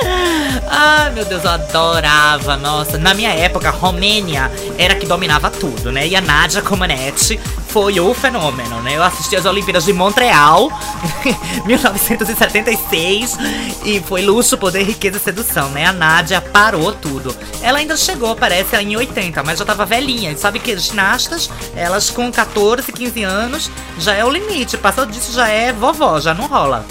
[0.68, 2.56] Ai, meu Deus, eu adorava.
[2.56, 6.06] Nossa, na minha época, Romênia era que dominava tudo, né?
[6.06, 7.38] E a Nadia Comaneci
[7.74, 8.96] foi o fenômeno, né?
[8.96, 10.70] Eu assisti as Olimpíadas de Montreal,
[11.66, 13.36] 1976,
[13.84, 15.84] e foi luxo, poder, riqueza e sedução, né?
[15.84, 17.36] A Nádia parou tudo.
[17.60, 20.30] Ela ainda chegou, parece, em 80, mas já tava velhinha.
[20.30, 24.76] E sabe que as ginastas, elas com 14, 15 anos, já é o limite.
[24.76, 26.86] Passou disso já é vovó, já não rola.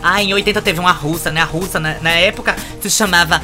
[0.00, 1.40] Ah, em 80 teve uma russa, né?
[1.40, 3.42] A russa, na, na época, se chamava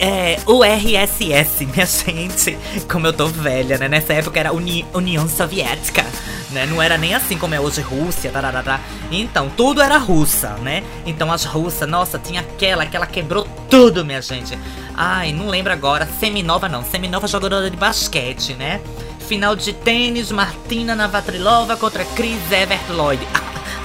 [0.00, 2.56] é, URSS, minha gente.
[2.90, 3.88] Como eu tô velha, né?
[3.88, 6.04] Nessa época era Uni União Soviética,
[6.50, 6.66] né?
[6.66, 8.80] Não era nem assim como é hoje Rússia, tararara.
[9.10, 10.82] Então, tudo era russa, né?
[11.06, 14.58] Então as russas, nossa, tinha aquela que ela quebrou tudo, minha gente.
[14.94, 16.08] Ai, não lembro agora.
[16.20, 18.80] Seminova não, Seminova jogadora de basquete, né?
[19.28, 23.26] Final de tênis, Martina Navratrilova contra Chris Evert Lloyd.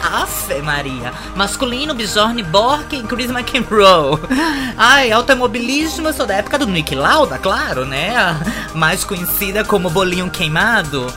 [0.04, 1.14] Afe Maria.
[1.36, 4.20] Masculino, Bjorn Bork e Chris McEnroe.
[4.78, 8.16] Ai, automobilismo, eu sou da época do Nick Lauda, claro, né?
[8.16, 8.40] A
[8.74, 11.08] mais conhecida como Bolinho Queimado.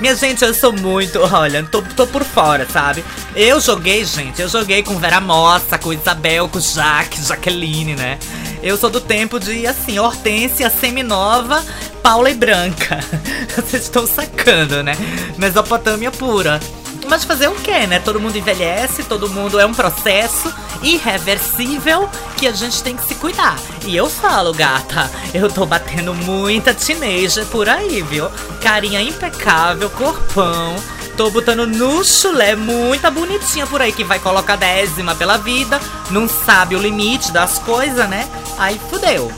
[0.00, 1.20] Minha gente, eu sou muito.
[1.20, 3.04] Olha, tô, tô por fora, sabe?
[3.34, 8.18] Eu joguei, gente, eu joguei com Vera Mossa, com Isabel, com Jaque, Jaqueline, né?
[8.62, 11.64] Eu sou do tempo de, assim, Hortência, Seminova,
[12.02, 12.98] Paula e Branca.
[13.54, 14.96] Vocês estão sacando, né?
[15.38, 16.60] Mesopotâmia pura.
[17.08, 17.98] Mas fazer o quê, né?
[18.00, 23.14] Todo mundo envelhece, todo mundo é um processo irreversível que a gente tem que se
[23.16, 23.56] cuidar.
[23.86, 28.28] E eu falo, gata, eu tô batendo muita teenager por aí, viu?
[28.62, 30.76] Carinha impecável, corpão.
[31.16, 36.28] Tô botando no chulé muita bonitinha por aí que vai colocar décima pela vida, não
[36.28, 38.28] sabe o limite das coisas, né?
[38.58, 39.30] Aí fudeu.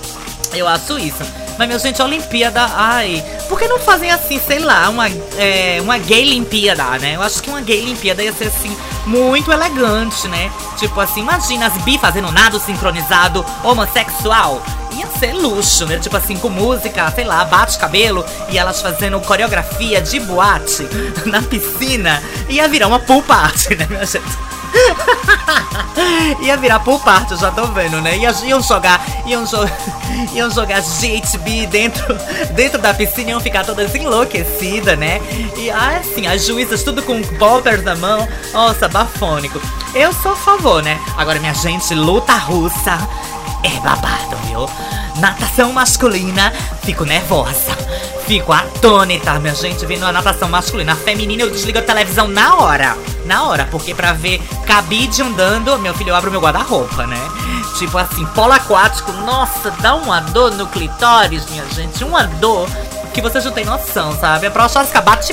[0.55, 1.46] Eu acho isso.
[1.59, 3.25] Mas, minha gente, Olimpíada, ai.
[3.49, 7.17] Por que não fazem assim, sei lá, uma, é, uma gay Olimpíada, né?
[7.17, 10.51] Eu acho que uma gay Olimpíada ia ser assim, muito elegante, né?
[10.77, 14.63] Tipo assim, imagina as bi fazendo nada sincronizado homossexual.
[14.93, 15.99] Ia ser luxo, né?
[15.99, 20.87] Tipo assim, com música, sei lá, bate cabelo e elas fazendo coreografia de boate
[21.27, 22.23] na piscina.
[22.49, 24.56] Ia virar uma pool party, né, minha gente?
[26.43, 28.17] Ia virar pool party, eu já tô vendo, né?
[28.19, 29.59] Ia, iam jogar, iam, jo
[30.35, 32.05] iam jogar GHB dentro,
[32.53, 35.21] dentro da piscina, iam ficar todas enlouquecidas, né?
[35.57, 38.29] E assim, as juízas tudo com poppers na mão.
[38.53, 39.61] Nossa, bafônico.
[39.95, 41.01] Eu sou a favor, né?
[41.17, 42.99] Agora, minha gente, luta russa
[43.63, 44.69] é babado, viu?
[45.17, 47.77] Natação masculina, fico nervosa.
[48.27, 50.95] Fico atônita, minha gente, vendo a natação masculina.
[50.95, 52.97] A feminina, eu desligo a televisão na hora.
[53.25, 57.21] Na hora, porque pra ver cabide andando, meu filho, eu abro meu guarda-roupa, né?
[57.79, 62.03] Tipo assim, polo aquático, nossa, dá uma dor no clitóris, minha gente.
[62.03, 62.69] Uma dor
[63.15, 64.51] que vocês não têm noção, sabe?
[64.51, 65.33] Pra Oxósca bate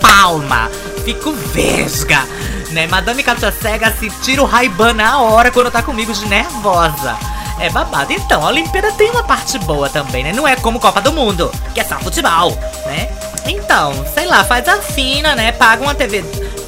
[0.00, 0.70] palma.
[1.04, 2.24] Fico vesga,
[2.70, 2.86] né?
[2.86, 7.18] Madame Cátia Cega se tira o Ray-Ban na hora quando tá comigo de nervosa.
[7.58, 8.12] É babado.
[8.12, 10.32] Então, a Olimpíada tem uma parte boa também, né?
[10.32, 12.50] Não é como Copa do Mundo, que é só futebol,
[12.86, 13.08] né?
[13.46, 15.52] Então, sei lá, faz a fina, né?
[15.52, 16.24] Paga uma TV.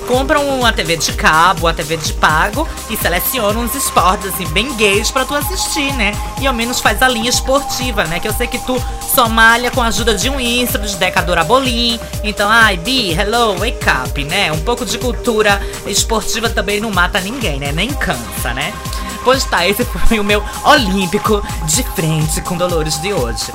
[0.06, 4.72] Compra uma TV de cabo, uma TV de pago e seleciona uns esportes assim bem
[4.76, 6.12] gays pra tu assistir, né?
[6.40, 8.20] E ao menos faz a linha esportiva, né?
[8.20, 8.80] Que eu sei que tu
[9.12, 11.98] só malha com a ajuda de um instro, de decadora bolim.
[12.22, 14.52] Então, ai, Bi, hello, wake up, né?
[14.52, 17.72] Um pouco de cultura esportiva também não mata ninguém, né?
[17.72, 18.72] Nem cansa, né?
[19.26, 23.52] Pois tá, esse foi o meu Olímpico de frente com Dolores de hoje.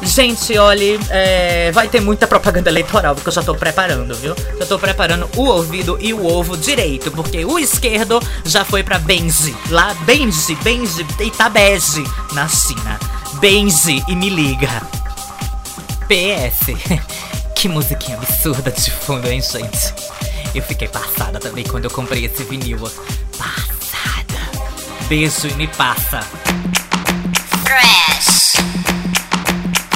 [0.00, 4.32] Gente, olhe, é, vai ter muita propaganda eleitoral, porque eu já tô preparando, viu?
[4.60, 9.00] Já tô preparando o ouvido e o ovo direito, porque o esquerdo já foi pra
[9.00, 9.56] Benji.
[9.70, 12.96] Lá, Benji, Benji, Itabege, na China.
[13.40, 14.70] Benji e me liga.
[16.06, 16.78] PS.
[17.56, 19.92] Que musiquinha absurda de fundo, hein, gente?
[20.54, 22.78] Eu fiquei passada também quando eu comprei esse vinil.
[23.36, 23.67] Passada.
[25.08, 26.20] Beijo e me passa.
[27.64, 28.56] Fresh.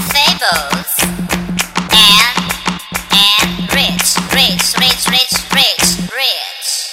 [0.08, 0.96] Fables.
[1.92, 2.38] And,
[3.12, 6.88] and rich, rich, rich, rich, rich, rich.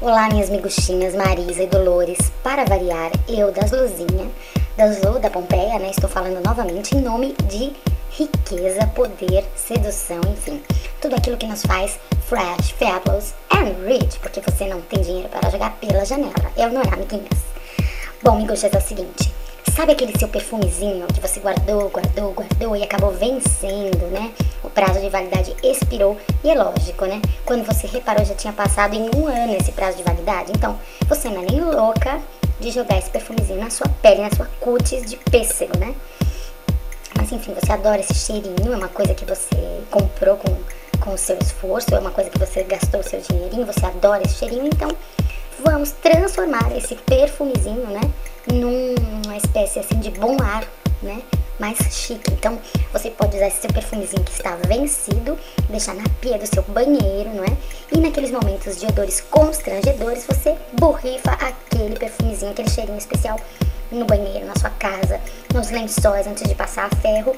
[0.00, 2.18] Olá, minhas miguxinhas Marisa e Dolores.
[2.42, 4.28] Para variar, eu das Luzinha,
[4.76, 5.90] das Lu da Pompeia, né?
[5.90, 7.72] Estou falando novamente em nome de
[8.10, 10.62] riqueza, poder, sedução, enfim.
[11.00, 15.50] Tudo aquilo que nos faz fresh, fabulous and rich, porque você não tem dinheiro para
[15.50, 16.52] jogar pela janela.
[16.56, 17.38] Eu não é, amiguinhas.
[18.22, 19.32] Bom, miguxas, é o seguinte.
[19.74, 24.32] Sabe aquele seu perfumezinho que você guardou, guardou, guardou e acabou vencendo, né?
[24.62, 27.22] O prazo de validade expirou e é lógico, né?
[27.46, 30.52] Quando você reparou já tinha passado em um ano esse prazo de validade.
[30.54, 32.20] Então, você não é nem louca
[32.58, 35.94] de jogar esse perfumezinho na sua pele, na sua cutis de pêssego, né?
[37.30, 40.56] Mas enfim, você adora esse cheirinho, é uma coisa que você comprou com,
[40.98, 44.24] com o seu esforço, é uma coisa que você gastou o seu dinheirinho, você adora
[44.24, 44.90] esse cheirinho, então
[45.64, 48.00] vamos transformar esse perfumezinho, né,
[48.52, 50.64] numa espécie assim de bom ar,
[51.00, 51.22] né,
[51.60, 52.32] mais chique.
[52.32, 52.58] Então,
[52.92, 57.30] você pode usar esse seu perfumezinho que está vencido, deixar na pia do seu banheiro,
[57.32, 57.56] não é?
[57.92, 63.38] E naqueles momentos de odores constrangedores, você borrifa aquele perfumezinho, aquele cheirinho especial
[63.90, 65.20] no banheiro, na sua casa,
[65.54, 67.34] nos lençóis antes de passar a ferro.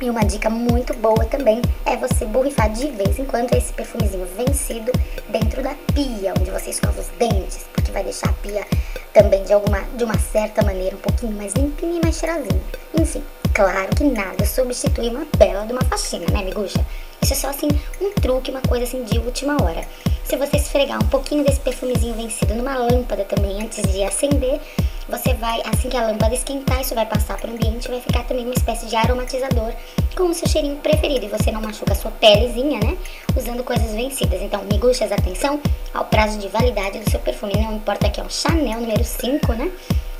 [0.00, 4.26] E uma dica muito boa também é você borrifar de vez em quando esse perfumezinho
[4.26, 4.92] vencido
[5.28, 8.64] dentro da pia, onde você escova os dentes, porque vai deixar a pia
[9.12, 12.62] também de alguma de uma certa maneira um pouquinho mais limpinha e mais cheirosinha.
[12.96, 16.86] Enfim, claro que nada substitui uma bela de uma faxina, né, miguxa?
[17.20, 17.68] Isso é só assim
[18.00, 19.84] um truque, uma coisa assim de última hora.
[20.22, 24.60] Se você esfregar um pouquinho desse perfumezinho vencido numa lâmpada também antes de acender,
[25.08, 28.00] você vai, assim que a lâmpada esquentar, isso vai passar para o ambiente e vai
[28.00, 29.72] ficar também uma espécie de aromatizador
[30.14, 31.24] com o seu cheirinho preferido.
[31.24, 32.96] E você não machuca a sua pelezinha, né?
[33.34, 34.42] Usando coisas vencidas.
[34.42, 35.60] Então, miguxas, atenção
[35.94, 37.54] ao prazo de validade do seu perfume.
[37.54, 39.72] Não importa que é um Chanel número 5, né?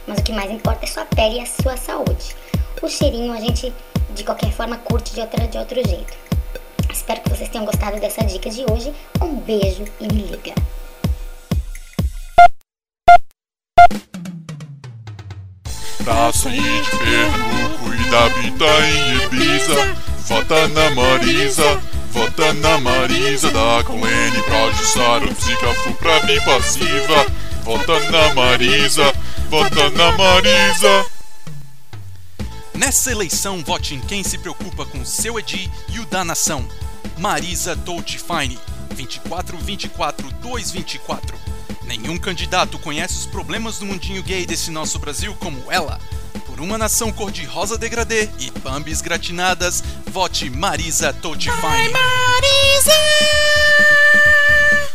[0.06, 2.34] Mas o que mais importa é sua pele e a sua saúde.
[2.80, 3.70] O cheirinho a gente,
[4.14, 6.16] de qualquer forma, curte de, outra, de outro jeito.
[6.90, 8.94] Espero que vocês tenham gostado dessa dica de hoje.
[9.20, 10.54] Um beijo e me liga.
[16.32, 18.28] Sair de Pernambuco e da
[18.86, 19.96] em Ibiza.
[20.26, 21.80] Vota na Marisa,
[22.10, 23.50] vota na Marisa.
[23.50, 27.26] Da Colene pra Jussara, Psicafu pra passiva.
[27.62, 29.12] Vota na Marisa,
[29.50, 31.06] vota na Marisa.
[32.74, 36.66] Nessa eleição, vote em quem se preocupa com seu Edi e o da nação.
[37.18, 38.58] Marisa Dolce Fine,
[38.94, 41.37] 2424 224.
[41.88, 45.98] Nenhum candidato conhece os problemas do mundinho gay desse nosso Brasil como ela.
[46.44, 51.94] Por uma nação cor-de-rosa degradê e pambis gratinadas, vote Marisa Dolce Fine.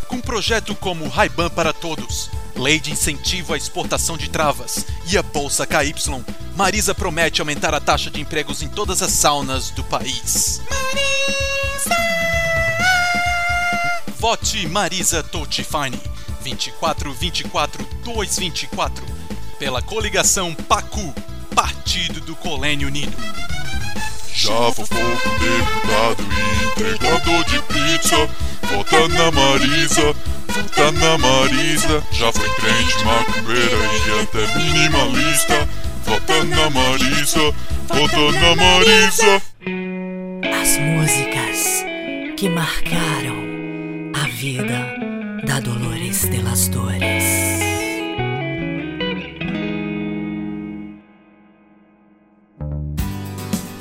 [0.08, 5.24] Com projeto como Ray-Ban para Todos, Lei de Incentivo à Exportação de Travas e a
[5.24, 6.24] Bolsa KY,
[6.56, 10.62] Marisa promete aumentar a taxa de empregos em todas as saunas do país.
[14.20, 15.24] Vote Marisa
[16.44, 19.06] Totifine 2424 224
[19.58, 21.14] pela coligação PACU,
[21.56, 23.16] Partido do Colênio Unido.
[24.36, 28.30] Já foi pouco deputado e entregador de pizza
[28.64, 30.16] Vota na Marisa,
[30.48, 33.78] vota na Marisa Já foi crente, macumbeira
[34.08, 35.70] e até minimalista
[36.04, 37.54] Vota na Marisa,
[37.88, 39.42] vota na Marisa
[40.62, 41.86] As músicas
[42.36, 43.44] que marcaram
[44.16, 44.98] a vida
[45.46, 47.24] da Dolores de las Dores.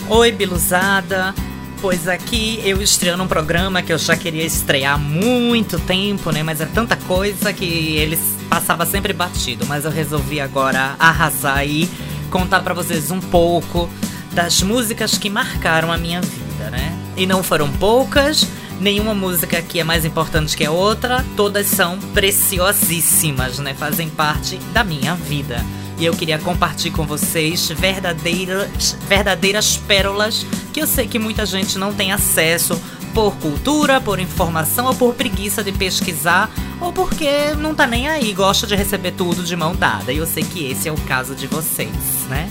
[0.09, 1.35] Oi, Biluzada.
[1.83, 6.43] Pois aqui eu estreando um programa que eu já queria estrear há muito tempo, né?
[6.43, 9.67] Mas é tanta coisa que eles passava sempre batido.
[9.67, 11.87] Mas eu resolvi agora arrasar e
[12.31, 13.91] contar para vocês um pouco
[14.33, 16.99] das músicas que marcaram a minha vida, né?
[17.15, 18.47] E não foram poucas,
[18.81, 23.75] nenhuma música aqui é mais importante que a outra, todas são preciosíssimas, né?
[23.75, 25.65] Fazem parte da minha vida.
[25.99, 31.79] E eu queria compartilhar com vocês verdadeiras, verdadeiras pérolas que eu sei que muita gente
[31.79, 32.81] não tem acesso
[33.15, 36.51] por cultura, por informação ou por preguiça de pesquisar
[36.81, 40.13] ou porque não tá nem aí, gosta de receber tudo de mão dada.
[40.13, 41.91] E eu sei que esse é o caso de vocês,
[42.29, 42.51] né?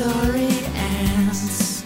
[0.00, 1.84] Story ends.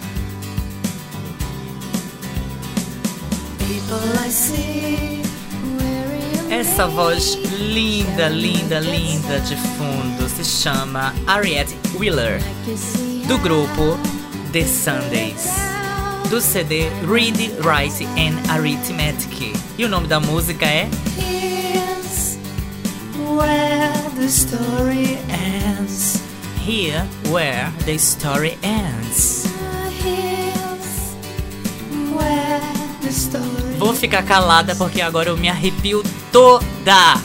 [3.58, 5.22] People I see
[6.48, 12.40] Essa voz linda, linda, linda de fundo se chama Ariette Wheeler,
[13.26, 13.98] do grupo
[14.52, 15.50] The Sundays,
[16.30, 19.54] do CD Read, Write and Arithmetic.
[19.76, 20.88] E o nome da música é
[21.18, 22.38] Here's
[23.36, 26.13] where the story ends.
[26.64, 29.44] Here Where the Story Ends.
[33.78, 36.02] Vou ficar calada porque agora eu me arrepio
[36.32, 37.20] toda.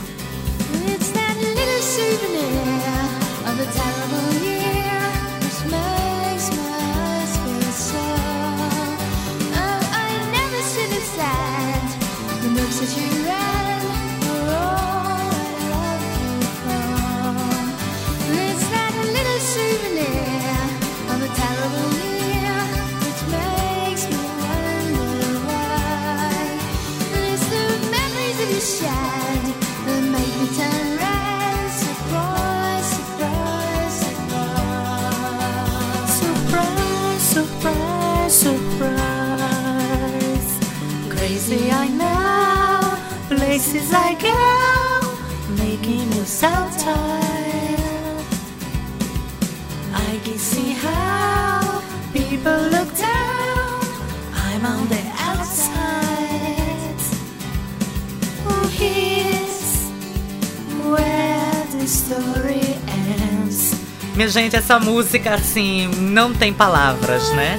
[64.40, 67.56] Gente, essa música assim não tem palavras, né?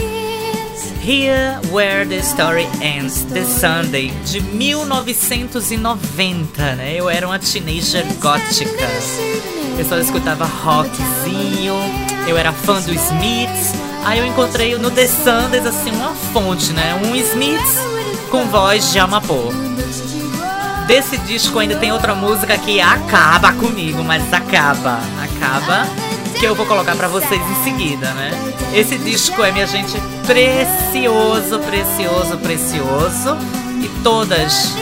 [1.04, 6.94] Here Where the Story Ends, The Sunday, de 1990, né?
[6.96, 8.88] Eu era uma teenager gótica.
[9.78, 11.76] Eu só escutava rockzinho,
[12.28, 13.74] eu era fã do Smiths.
[14.04, 17.00] Aí eu encontrei no The Sundays, assim, uma fonte, né?
[17.04, 17.78] Um Smiths
[18.30, 19.54] com voz de Amapô.
[20.88, 25.88] Desse disco ainda tem outra música que acaba comigo, mas acaba, acaba,
[26.42, 28.32] que eu vou colocar pra vocês em seguida, né?
[28.74, 29.94] Esse disco é, minha gente,
[30.26, 33.38] precioso, precioso, precioso.
[33.80, 34.76] E todas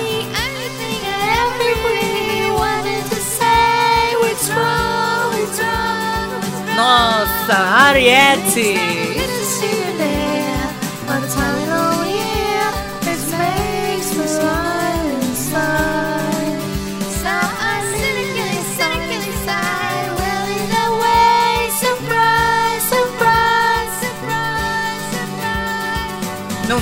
[6.78, 8.99] Nossa, Ariete!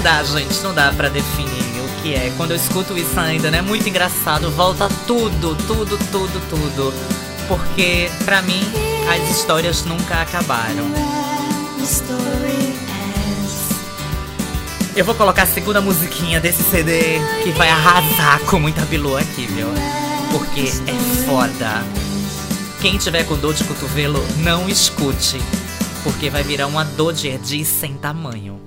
[0.07, 2.31] Dá, gente, não dá pra definir o que é.
[2.37, 3.61] Quando eu escuto isso ainda, né?
[3.61, 4.49] Muito engraçado.
[4.51, 6.93] Volta tudo, tudo, tudo, tudo.
[7.49, 8.61] Porque, pra mim,
[9.13, 10.85] as histórias nunca acabaram.
[14.95, 19.45] Eu vou colocar a segunda musiquinha desse CD que vai arrasar com muita bilu aqui,
[19.47, 19.67] viu?
[20.31, 21.83] Porque é foda.
[22.79, 25.41] Quem tiver com dor de cotovelo, não escute.
[26.01, 28.66] Porque vai virar uma dor de sem tamanho.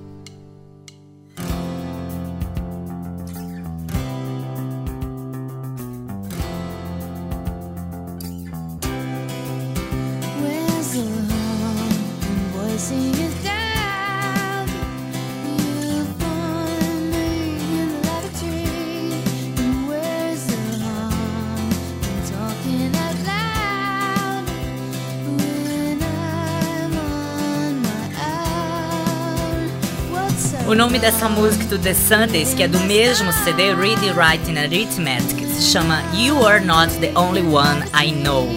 [30.81, 35.61] Nome dessa música do The Sundays, que é do mesmo CD Read Writing Arithmetic, se
[35.61, 38.49] chama You Are Not the Only One I Know.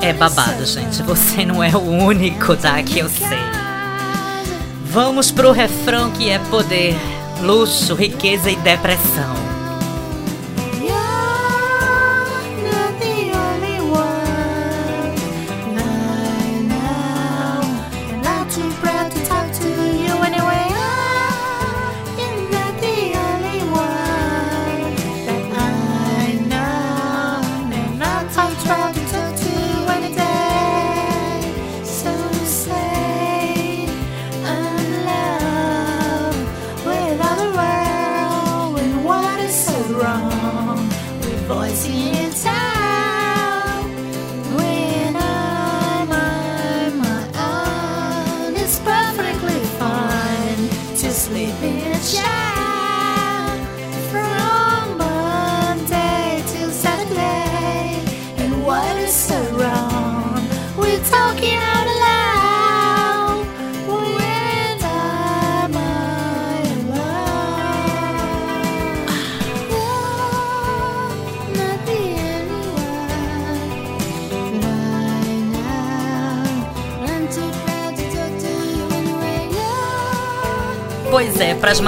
[0.00, 1.02] É babado, gente.
[1.02, 2.80] Você não é o único, tá?
[2.84, 3.36] Que eu sei.
[4.84, 6.94] Vamos pro refrão que é poder,
[7.42, 9.47] luxo, riqueza e depressão.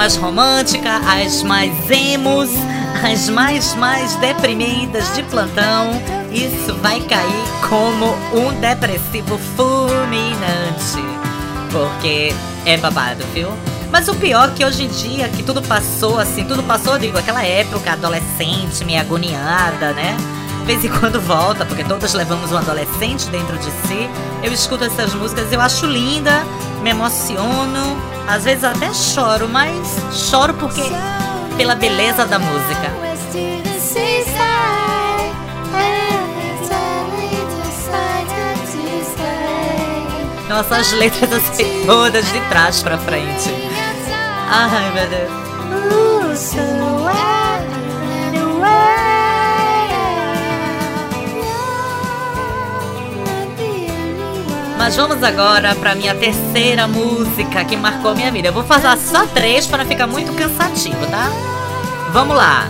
[0.01, 2.49] Mais românticas, as mais emos,
[3.03, 5.91] as mais mais deprimidas de plantão,
[6.31, 11.03] isso vai cair como um depressivo fulminante.
[11.71, 12.33] Porque
[12.65, 13.51] é babado, viu?
[13.91, 17.19] Mas o pior é que hoje em dia, que tudo passou assim, tudo passou, digo,
[17.19, 20.17] aquela época adolescente, meio agoniada, né?
[20.61, 24.09] De vez em quando volta, porque todos levamos um adolescente dentro de si.
[24.41, 26.43] Eu escuto essas músicas, eu acho linda,
[26.81, 29.71] me emociono, às vezes até choro, mas
[30.11, 30.83] choro porque
[31.57, 32.91] pela beleza da música.
[40.49, 43.49] Nossa, as letras assim, todas de trás pra frente.
[44.49, 45.31] Ai, meu Deus.
[54.81, 58.47] Mas vamos agora pra minha terceira música que marcou minha vida.
[58.47, 61.29] Eu vou fazer só três para ficar muito cansativo, tá?
[62.11, 62.67] Vamos lá.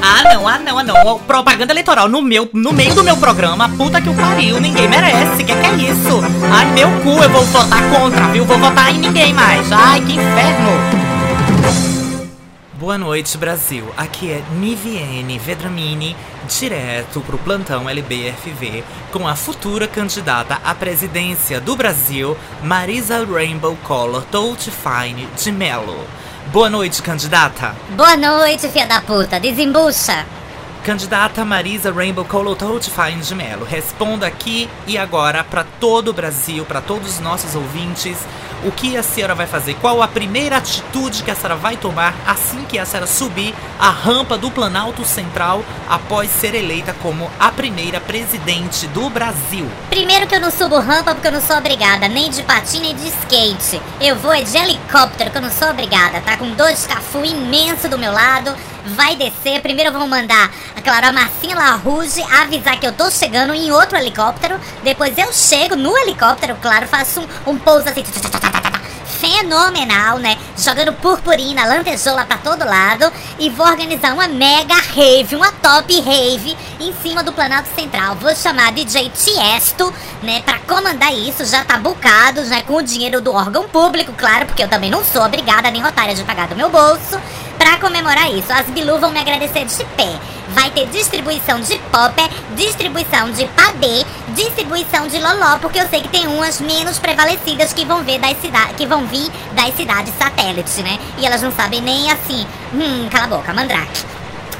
[0.00, 1.18] Ah, não, ah, não, ah, não.
[1.18, 3.68] Propaganda eleitoral no meu, no meio do meu programa.
[3.68, 5.44] Puta que o pariu, ninguém merece.
[5.44, 6.22] Que que é isso?
[6.50, 8.46] Ai, meu cu, eu vou votar contra, viu?
[8.46, 9.70] Vou votar em ninguém mais.
[9.70, 11.06] Ai, que inferno.
[12.78, 13.90] Boa noite, Brasil.
[13.96, 16.14] Aqui é Niviene Vedramini,
[16.46, 24.26] direto pro plantão LBFV, com a futura candidata à presidência do Brasil, Marisa Rainbow Collor
[24.26, 26.06] Touch Fine de Mello.
[26.52, 27.74] Boa noite, candidata.
[27.96, 29.40] Boa noite, filha da puta.
[29.40, 30.26] Desembucha.
[30.86, 36.80] Candidata Marisa Rainbow Fine de Mello, responda aqui e agora para todo o Brasil, para
[36.80, 38.16] todos os nossos ouvintes,
[38.64, 39.74] o que a senhora vai fazer?
[39.80, 43.90] Qual a primeira atitude que a senhora vai tomar assim que a senhora subir a
[43.90, 49.68] rampa do Planalto Central após ser eleita como a primeira presidente do Brasil?
[49.90, 52.94] Primeiro que eu não subo rampa porque eu não sou obrigada, nem de patins nem
[52.94, 53.82] de skate.
[54.00, 57.88] Eu vou é de helicóptero que eu não sou obrigada, tá com dois cafu imenso
[57.88, 58.54] do meu lado.
[58.94, 63.98] Vai descer, primeiro vamos mandar, a Marcinha Larouge avisar que eu tô chegando em outro
[63.98, 64.60] helicóptero.
[64.84, 68.04] Depois eu chego no helicóptero, claro, faço um, um pouso assim
[69.18, 70.36] fenomenal, né?
[70.56, 76.56] Jogando purpurina, lantejoula pra todo lado e vou organizar uma mega rave, uma top rave
[76.78, 78.14] em cima do Planalto Central.
[78.16, 83.20] Vou chamar DJ Tiesto, né, pra comandar isso, já tá bucado, né, com o dinheiro
[83.20, 86.56] do órgão público, claro, porque eu também não sou obrigada nem otária de pagar do
[86.56, 87.20] meu bolso.
[87.58, 90.12] Pra comemorar isso, as Bilu vão me agradecer de pé.
[90.48, 96.08] Vai ter distribuição de popper, distribuição de padê, distribuição de loló, porque eu sei que
[96.08, 98.36] tem umas menos prevalecidas que vão ver das
[98.76, 100.98] que vão vir das cidades satélites, né?
[101.18, 102.46] E elas não sabem nem assim.
[102.72, 104.04] Hum, cala a boca, mandrake.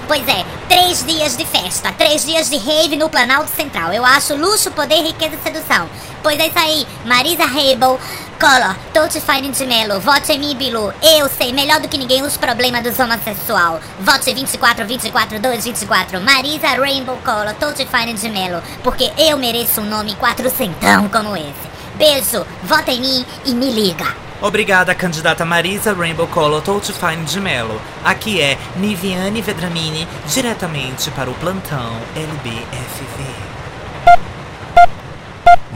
[0.09, 3.93] Pois é, três dias de festa, três dias de rave no Planalto Central.
[3.93, 5.89] Eu acho luxo, poder, riqueza e sedução.
[6.23, 7.99] Pois é isso aí, Marisa Rebel,
[8.39, 10.93] Collor, Touch Fine de Melo, vote em mim, Bilu.
[11.03, 13.81] Eu sei melhor do que ninguém os problemas dos homossexual.
[14.01, 16.21] Vote 24, 24, 2, 24.
[16.21, 18.63] Marisa Rainbow Collor, Touch Fine de Melo.
[18.83, 21.77] Porque eu mereço um nome quatrocentão como esse.
[21.95, 24.07] Beijo, vota em mim e me liga.
[24.43, 26.29] Obrigada, candidata Marisa Rainbow
[26.63, 27.81] Touch Fine de Mello.
[28.05, 33.47] Aqui é Niviane Vedramini, diretamente para o plantão LBFV.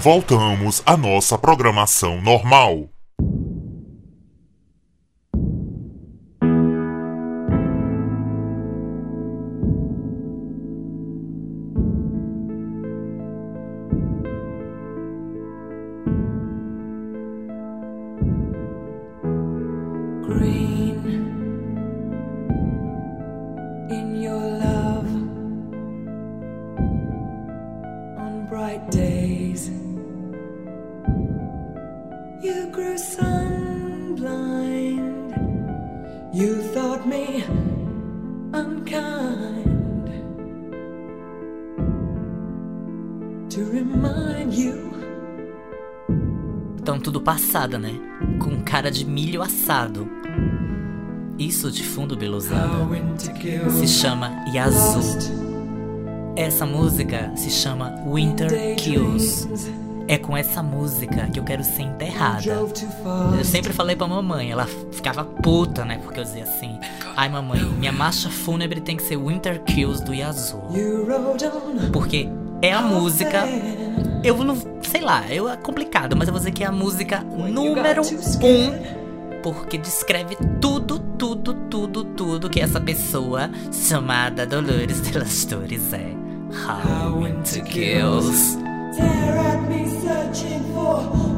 [0.00, 2.88] Voltamos à nossa programação normal.
[43.60, 44.90] To remind you.
[46.84, 47.94] Tão tudo passada, né?
[48.38, 50.08] Com cara de milho assado.
[51.38, 52.48] Isso de fundo, kills
[53.78, 55.02] se chama Yazoo.
[56.36, 59.48] Essa música se chama Winter Kills.
[60.08, 62.42] É com essa música que eu quero ser enterrada.
[63.38, 66.00] Eu sempre falei pra mamãe, ela ficava puta, né?
[66.02, 66.78] Porque eu dizia assim:
[67.16, 70.62] Ai, mamãe, minha marcha fúnebre tem que ser Winter Kills do Yazoo.
[71.92, 72.28] Porque
[72.62, 73.44] é a música.
[74.22, 74.56] Eu não.
[74.82, 79.40] Sei lá, eu, é complicado, mas eu vou dizer que é a música número um.
[79.42, 86.14] Porque descreve tudo, tudo, tudo, tudo que essa pessoa chamada Dolores de las Torres é.
[86.50, 88.58] How Winter Kills.
[88.92, 91.29] Stare at me searching for.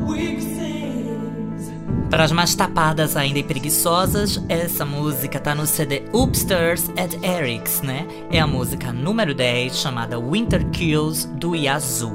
[2.11, 7.80] Para as mais tapadas ainda e preguiçosas, essa música tá no CD Upstairs at Eric's,
[7.80, 8.07] né?
[8.30, 12.14] É a música número 10, chamada Winter Kills, do Yazoo,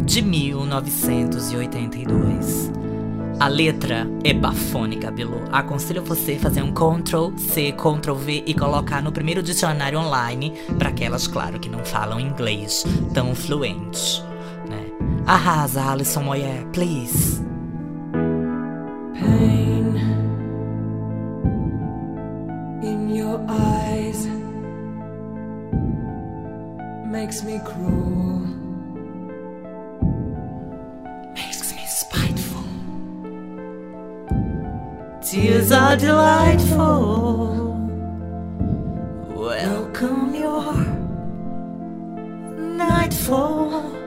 [0.00, 2.70] de 1982.
[3.40, 5.40] A letra é bafônica, Bilu.
[5.52, 10.88] Aconselho você fazer um Ctrl C, Ctrl V e colocar no primeiro dicionário online para
[10.88, 14.22] aquelas, claro, que não falam inglês tão fluente,
[14.68, 14.84] né?
[15.24, 17.46] Arrasa, Alison Moyer, please.
[27.28, 28.38] Makes me cruel.
[31.34, 32.64] makes me spiteful.
[35.20, 37.76] Tears are delightful.
[39.36, 40.72] Welcome your
[42.78, 43.97] nightfall.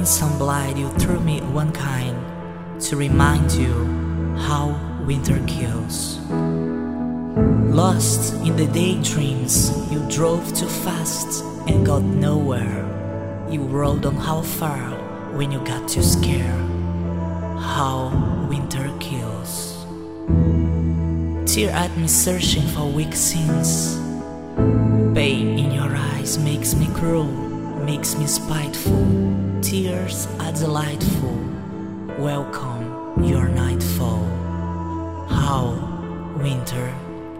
[0.00, 2.16] You green sunlight, you threw me one kind
[2.80, 3.84] to remind you
[4.48, 4.74] how
[5.06, 6.18] winter kills.
[7.68, 12.86] Lost in the daydreams, you drove too fast and got nowhere.
[13.50, 14.80] You rode on how far
[15.36, 16.64] when you got too scared.
[17.60, 18.08] How
[18.48, 19.84] winter kills.
[21.44, 23.98] Tear at me searching for weak sins.
[25.14, 27.49] Pain in your eyes makes me cruel,
[27.84, 29.06] makes me spiteful.
[29.62, 31.36] Tears are delightful.
[32.18, 34.24] Welcome your nightfall.
[35.28, 35.74] How
[36.42, 36.92] winter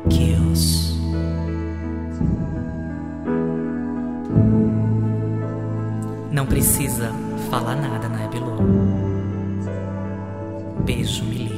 [0.09, 0.91] kills.
[6.33, 7.13] Não precisa
[7.51, 8.57] falar nada, né, Bilu?
[10.85, 11.50] Beijo, me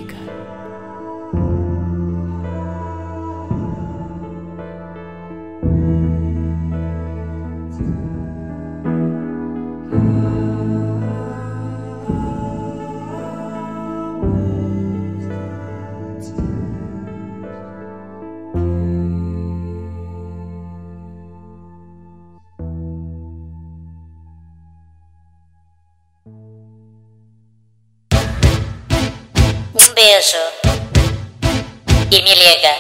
[32.13, 32.75] E me liga.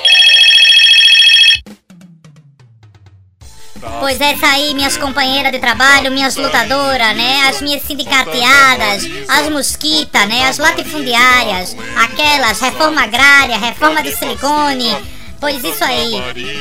[3.98, 7.48] Pois é, essa aí, minhas companheiras de trabalho, minhas lutadoras, né?
[7.48, 10.46] As minhas sindicateadas, as mosquitas, né?
[10.46, 14.94] As latifundiárias, aquelas, reforma agrária, reforma do silicone.
[15.42, 16.14] Pois isso aí,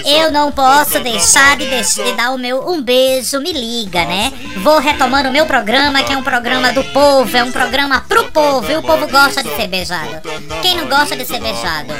[0.07, 4.33] eu não posso deixar de, de dar o meu um beijo, me liga, né?
[4.57, 8.31] Vou retomando o meu programa, que é um programa do povo, é um programa pro
[8.31, 10.19] povo, e o povo gosta de ser beijado.
[10.63, 11.93] Quem não gosta de ser beijado?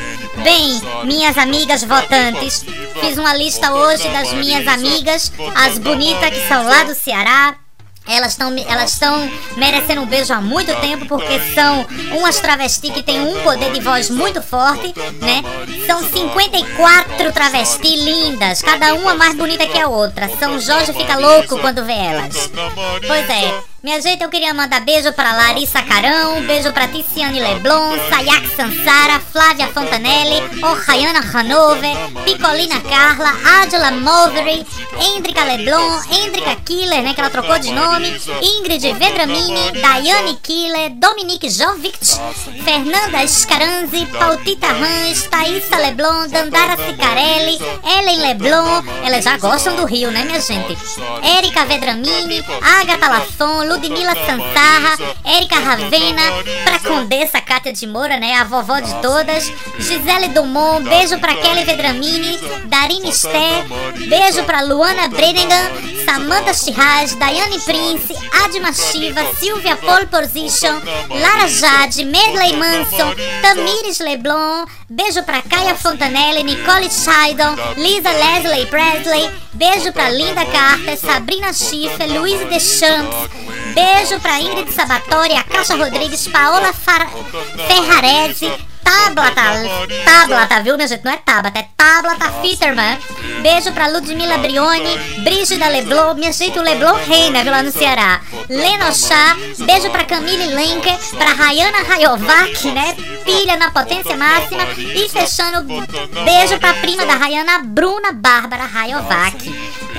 [0.44, 2.66] Bem, minhas amigas votantes,
[3.00, 7.61] fiz uma lista hoje das minhas amigas, as bonitas que são lá do Ceará.
[8.08, 11.86] Elas estão elas estão merecendo um beijo há muito tempo porque são
[12.18, 15.44] umas travestis que têm um poder de voz muito forte, né?
[15.86, 20.30] São 54 travestis lindas, cada uma mais bonita que a outra.
[20.40, 22.50] São Jorge fica louco quando vê elas.
[23.08, 23.71] Pois é.
[23.84, 29.20] Minha gente, eu queria mandar beijo pra Larissa Carão, beijo pra Ticiane Leblon, Sayak Sansara,
[29.20, 34.64] Flávia Fontanelli, Ohayana Hanover, Picolina Carla, Adila Mulvery,
[35.00, 38.08] Endrica Leblon, Endrica Killer, né, que ela trocou de nome,
[38.40, 41.98] Ingrid Vedramini, Daiane Killer, Dominique Jovic,
[42.64, 47.58] Fernanda Scaranzi, Pautita Rans, Thaisa Leblon, Dandara Cicarelli,
[47.98, 50.78] Ellen Leblon, elas já gostam do Rio, né, minha gente?
[51.24, 52.46] Érica Vedramini,
[52.80, 56.22] Agatha Lafon, Ludmila Sansarra, Érica Ravena,
[56.66, 59.50] pra Condessa Cátia de Moura, né, a vovó de todas,
[59.80, 63.64] Gisele Dumont, beijo pra Kelly Vedramini, Darine Sté,
[64.10, 65.72] beijo pra Luana Bredengan,
[66.04, 68.14] Samantha Chirraz, Daiane Prince,
[68.44, 76.44] Adma Shiva, Silvia Pole Position, Lara Jade, Medley Manson, Tamires Leblon, beijo pra Caia Fontanelli,
[76.44, 83.16] Nicole Scheidon, Lisa Leslie Presley, beijo pra Linda Carter, Sabrina Schiffer, Luiz Deschamps,
[83.74, 87.08] beijo pra Ingrid Sabatori, a Caixa Rodrigues, Paola Far
[87.68, 88.52] Ferrarese,
[88.84, 89.42] Tablata,
[90.04, 91.06] Tablata, viu, minha gente?
[91.06, 92.98] Não é Tabata, é Tablata Fitterman.
[93.42, 98.22] Beijo pra Ludmila Brioni, Brígida Leblon, minha gente, o Leblon reina, viu, lá no Ceará.
[98.50, 102.96] Leno Chá, beijo pra Camille Lenker, pra Rayana Rayovac, né?
[103.24, 104.64] Filha na potência máxima.
[104.78, 105.64] E fechando,
[106.26, 109.38] beijo pra prima da Rayana, Bruna Bárbara Rayovac.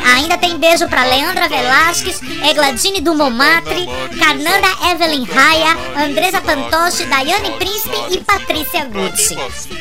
[0.05, 3.87] Ainda tem beijo pra Leandra Velasquez, Egladine Dumomatri,
[4.19, 9.37] Cananda Evelyn Raia, Andresa Pantoche, Daiane Príncipe e Patrícia Gucci.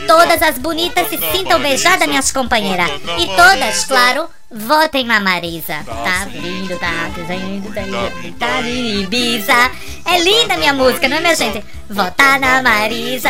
[0.07, 2.89] Todas as bonitas se sintam beijadas, minhas companheiras.
[3.19, 5.83] E todas, claro, votem na Marisa.
[5.85, 6.91] Tá lindo, tá
[7.29, 9.71] lindo, tá lindo, tá lindo, Ibiza.
[10.05, 11.63] É linda minha música, não é, minha gente?
[11.89, 13.29] Votar na Marisa.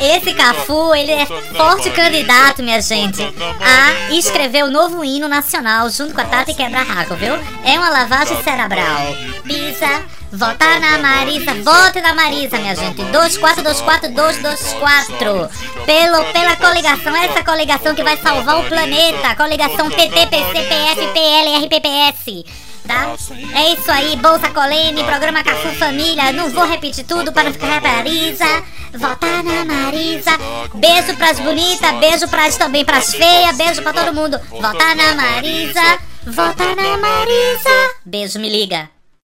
[0.00, 3.22] Esse Cafu, ele é forte candidato, minha gente,
[3.60, 7.34] a escrever o novo hino nacional junto com a Tati Quebra-Raco, viu?
[7.64, 9.14] É uma lavagem cerebral.
[9.44, 10.02] Pisa,
[10.32, 13.02] votar na Marisa, vote na Marisa, minha gente.
[13.02, 15.50] 2424224.
[15.84, 19.36] Pelo, pela coligação, essa coligação que vai salvar o planeta.
[19.36, 22.44] Coligação PT, PC, PF, PL, RPPS
[22.86, 23.14] tá?
[23.54, 26.32] É isso aí, Bolsa Colene, programa Cafu Família.
[26.32, 28.62] Não vou repetir tudo para não ficar Marisa.
[28.92, 30.32] Votar na Marisa.
[30.74, 34.38] Beijo pras bonitas, beijo pras, também pras feias, beijo pra todo mundo.
[34.50, 35.98] Votar na Marisa.
[36.26, 37.94] Votar na Marisa.
[38.04, 38.88] Beijo, me liga.